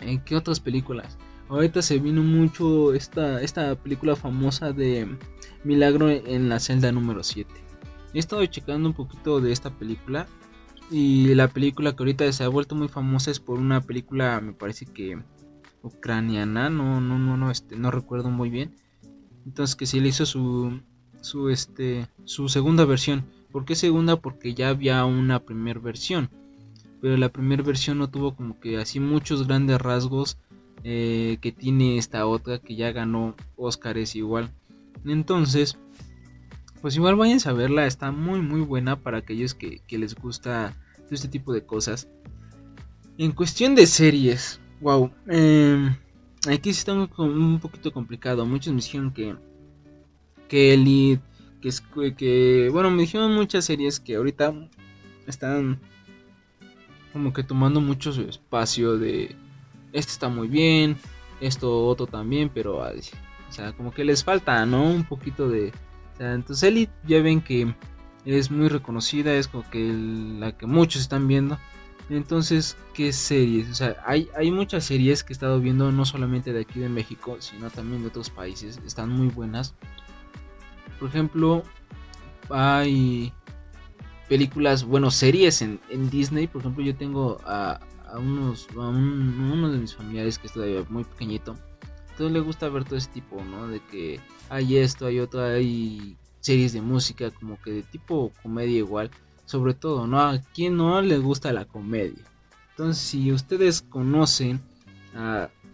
¿En 0.00 0.22
qué 0.24 0.36
otras 0.36 0.60
películas? 0.60 1.16
Ahorita 1.48 1.82
se 1.82 1.98
vino 1.98 2.22
mucho 2.22 2.94
esta, 2.94 3.40
esta 3.42 3.74
película 3.76 4.16
famosa 4.16 4.72
de 4.72 5.08
Milagro 5.62 6.10
en 6.10 6.48
la 6.48 6.58
celda 6.58 6.90
número 6.90 7.22
7. 7.22 7.50
He 8.12 8.18
estado 8.18 8.44
checando 8.46 8.88
un 8.88 8.94
poquito 8.94 9.40
de 9.40 9.52
esta 9.52 9.70
película. 9.70 10.26
Y 10.90 11.34
la 11.34 11.48
película 11.48 11.96
que 11.96 12.02
ahorita 12.02 12.30
se 12.32 12.44
ha 12.44 12.48
vuelto 12.48 12.74
muy 12.74 12.88
famosa 12.88 13.30
es 13.30 13.40
por 13.40 13.58
una 13.58 13.80
película, 13.80 14.40
me 14.42 14.52
parece 14.52 14.84
que 14.84 15.18
ucraniana, 15.84 16.70
no, 16.70 17.00
no, 17.00 17.18
no, 17.18 17.36
no, 17.36 17.50
este, 17.50 17.76
no 17.76 17.90
recuerdo 17.90 18.30
muy 18.30 18.50
bien. 18.50 18.74
Entonces 19.46 19.76
que 19.76 19.86
se 19.86 20.00
le 20.00 20.08
hizo 20.08 20.26
su, 20.26 20.80
su, 21.20 21.50
este, 21.50 22.08
su 22.24 22.48
segunda 22.48 22.84
versión. 22.84 23.24
¿Por 23.52 23.64
qué 23.64 23.76
segunda? 23.76 24.16
Porque 24.16 24.54
ya 24.54 24.70
había 24.70 25.04
una 25.04 25.40
primera 25.40 25.78
versión. 25.78 26.30
Pero 27.00 27.16
la 27.16 27.28
primera 27.28 27.62
versión 27.62 27.98
no 27.98 28.08
tuvo 28.08 28.34
como 28.34 28.58
que 28.58 28.78
así 28.78 28.98
muchos 28.98 29.46
grandes 29.46 29.80
rasgos 29.80 30.38
eh, 30.82 31.38
que 31.40 31.52
tiene 31.52 31.98
esta 31.98 32.26
otra 32.26 32.58
que 32.58 32.74
ya 32.74 32.90
ganó 32.90 33.36
Oscars 33.56 34.16
igual. 34.16 34.50
Entonces, 35.04 35.76
pues 36.80 36.96
igual 36.96 37.16
vayan 37.16 37.38
a 37.44 37.52
verla, 37.52 37.86
está 37.86 38.10
muy 38.10 38.40
muy 38.40 38.62
buena 38.62 38.96
para 38.96 39.18
aquellos 39.18 39.54
que, 39.54 39.80
que 39.86 39.98
les 39.98 40.14
gusta 40.14 40.74
este 41.10 41.28
tipo 41.28 41.52
de 41.52 41.64
cosas. 41.64 42.08
En 43.18 43.32
cuestión 43.32 43.74
de 43.74 43.86
series, 43.86 44.60
Wow. 44.80 45.10
Em, 45.26 45.94
aquí 46.48 46.72
sí 46.72 46.78
está 46.80 46.92
un, 46.92 47.58
poquito 47.60 47.92
complicado. 47.92 48.44
Muchos 48.46 48.72
me 48.72 48.80
dijeron 48.80 49.12
que. 49.12 49.34
Que 50.48 50.74
Elite. 50.74 51.22
Que, 51.60 52.14
que. 52.14 52.68
Bueno, 52.72 52.90
me 52.90 53.02
dijeron 53.02 53.34
muchas 53.34 53.64
series 53.64 54.00
que 54.00 54.16
ahorita 54.16 54.54
están. 55.26 55.80
Como 57.12 57.32
que 57.32 57.42
tomando 57.42 57.80
mucho 57.80 58.12
su 58.12 58.22
espacio 58.22 58.98
de. 58.98 59.36
Este 59.92 60.12
está 60.12 60.28
muy 60.28 60.48
bien. 60.48 60.96
Esto 61.40 61.86
otro 61.86 62.06
también. 62.06 62.50
Pero. 62.52 62.78
O 62.78 63.52
sea, 63.52 63.72
como 63.72 63.92
que 63.92 64.04
les 64.04 64.24
falta, 64.24 64.66
¿no? 64.66 64.84
Un 64.84 65.04
poquito 65.04 65.48
de. 65.48 65.72
O 66.14 66.16
sea, 66.16 66.34
entonces 66.34 66.62
Elite 66.68 66.92
ya 67.06 67.22
ven 67.22 67.40
que 67.40 67.74
es 68.24 68.50
muy 68.50 68.68
reconocida. 68.68 69.34
Es 69.34 69.48
como 69.48 69.68
que 69.70 69.92
la 70.38 70.56
que 70.56 70.66
muchos 70.66 71.02
están 71.02 71.26
viendo. 71.28 71.58
Entonces, 72.10 72.76
¿qué 72.92 73.12
series? 73.12 73.70
O 73.70 73.74
sea, 73.74 73.96
hay, 74.04 74.28
hay 74.36 74.50
muchas 74.50 74.84
series 74.84 75.24
que 75.24 75.32
he 75.32 75.34
estado 75.34 75.58
viendo, 75.60 75.90
no 75.90 76.04
solamente 76.04 76.52
de 76.52 76.60
aquí 76.60 76.80
de 76.80 76.88
México, 76.88 77.36
sino 77.40 77.70
también 77.70 78.02
de 78.02 78.08
otros 78.08 78.28
países. 78.28 78.78
Están 78.84 79.10
muy 79.10 79.28
buenas. 79.28 79.74
Por 80.98 81.08
ejemplo, 81.08 81.62
hay 82.50 83.32
películas, 84.28 84.84
bueno, 84.84 85.10
series 85.10 85.62
en, 85.62 85.80
Disney. 86.10 86.46
Por 86.46 86.60
ejemplo, 86.60 86.84
yo 86.84 86.94
tengo 86.94 87.38
a, 87.46 87.80
unos, 88.16 88.68
a 88.76 88.88
uno 88.88 89.70
de 89.70 89.78
mis 89.78 89.94
familiares 89.94 90.38
que 90.38 90.48
es 90.48 90.52
todavía 90.52 90.84
muy 90.90 91.04
pequeñito. 91.04 91.54
Entonces 92.10 92.32
le 92.32 92.40
gusta 92.40 92.68
ver 92.68 92.84
todo 92.84 92.96
ese 92.96 93.10
tipo, 93.10 93.42
¿no? 93.42 93.66
De 93.66 93.80
que 93.80 94.20
hay 94.50 94.76
esto, 94.76 95.06
hay 95.06 95.20
otro, 95.20 95.42
hay 95.42 96.16
series 96.40 96.74
de 96.74 96.82
música, 96.82 97.30
como 97.30 97.60
que 97.60 97.72
de 97.72 97.82
tipo 97.82 98.30
comedia 98.42 98.76
igual 98.76 99.10
sobre 99.46 99.74
todo, 99.74 100.06
¿no? 100.06 100.20
A 100.20 100.40
quien 100.54 100.76
no 100.76 101.00
les 101.02 101.20
gusta 101.20 101.52
la 101.52 101.64
comedia. 101.64 102.24
Entonces, 102.70 103.02
si 103.02 103.30
ustedes 103.32 103.82
conocen 103.82 104.60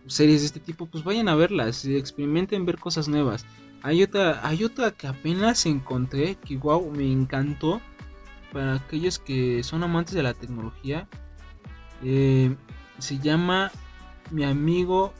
series 0.07 0.41
de 0.41 0.47
este 0.47 0.61
tipo, 0.61 0.87
pues 0.87 1.05
vayan 1.05 1.29
a 1.29 1.35
verlas, 1.35 1.85
experimenten 1.85 2.67
ver 2.67 2.79
cosas 2.79 3.09
nuevas. 3.09 3.47
Hay 3.83 4.03
otra, 4.03 4.47
hay 4.47 4.65
otra 4.65 4.91
que 4.91 5.07
apenas 5.07 5.65
encontré 5.65 6.37
que 6.37 6.57
wow, 6.57 6.91
me 6.91 7.11
encantó. 7.11 7.81
Para 8.53 8.75
aquellos 8.75 9.21
que 9.21 9.63
son 9.63 9.85
amantes 9.85 10.13
de 10.13 10.25
la 10.25 10.35
tecnología. 10.35 11.09
Eh, 12.03 12.55
se 12.99 13.19
llama 13.19 13.71
Mi 14.31 14.45
amigo. 14.45 15.15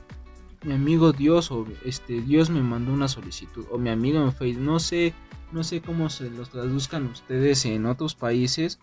Mi 0.65 0.75
amigo 0.75 1.13
Dios. 1.13 1.51
O 1.53 1.67
este 1.85 2.21
Dios 2.21 2.51
me 2.51 2.61
mandó 2.61 2.93
una 2.93 3.09
solicitud. 3.09 3.65
O 3.71 3.79
mi 3.79 3.89
amigo 3.89 4.21
en 4.21 4.33
Facebook. 4.33 4.65
No 4.65 4.81
sé 4.81 5.15
no 5.53 5.65
sé 5.65 5.81
cómo 5.81 6.11
se 6.11 6.31
los 6.31 6.51
traduzcan 6.51 7.07
ustedes 7.07 7.65
en 7.65 7.87
otros 7.87 8.15
países. 8.15 8.79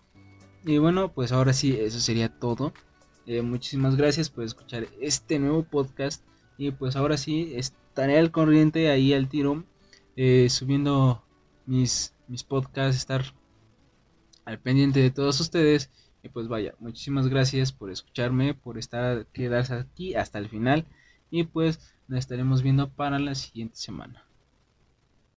Y 0.64 0.78
bueno, 0.78 1.12
pues 1.12 1.32
ahora 1.32 1.52
sí, 1.52 1.76
eso 1.78 2.00
sería 2.00 2.28
todo. 2.28 2.72
Eh, 3.26 3.42
muchísimas 3.42 3.96
gracias 3.96 4.30
por 4.30 4.44
escuchar 4.44 4.88
este 5.00 5.38
nuevo 5.38 5.62
podcast. 5.62 6.24
Y 6.56 6.72
pues 6.72 6.96
ahora 6.96 7.16
sí, 7.16 7.52
estaré 7.54 8.18
al 8.18 8.30
corriente 8.30 8.90
ahí 8.90 9.14
al 9.14 9.28
tiro. 9.28 9.64
Eh, 10.16 10.48
subiendo 10.50 11.24
mis, 11.66 12.14
mis 12.26 12.44
podcasts, 12.44 12.96
estar 12.96 13.24
al 14.44 14.58
pendiente 14.58 15.00
de 15.00 15.10
todos 15.10 15.40
ustedes. 15.40 15.90
Y 16.22 16.28
pues 16.28 16.48
vaya, 16.48 16.74
muchísimas 16.80 17.28
gracias 17.28 17.72
por 17.72 17.90
escucharme, 17.90 18.54
por 18.54 18.78
estar, 18.78 19.26
quedarse 19.26 19.74
aquí 19.74 20.14
hasta 20.14 20.38
el 20.38 20.48
final. 20.48 20.86
Y 21.30 21.44
pues 21.44 21.94
nos 22.08 22.18
estaremos 22.18 22.62
viendo 22.62 22.90
para 22.90 23.18
la 23.18 23.34
siguiente 23.34 23.76
semana. 23.76 24.27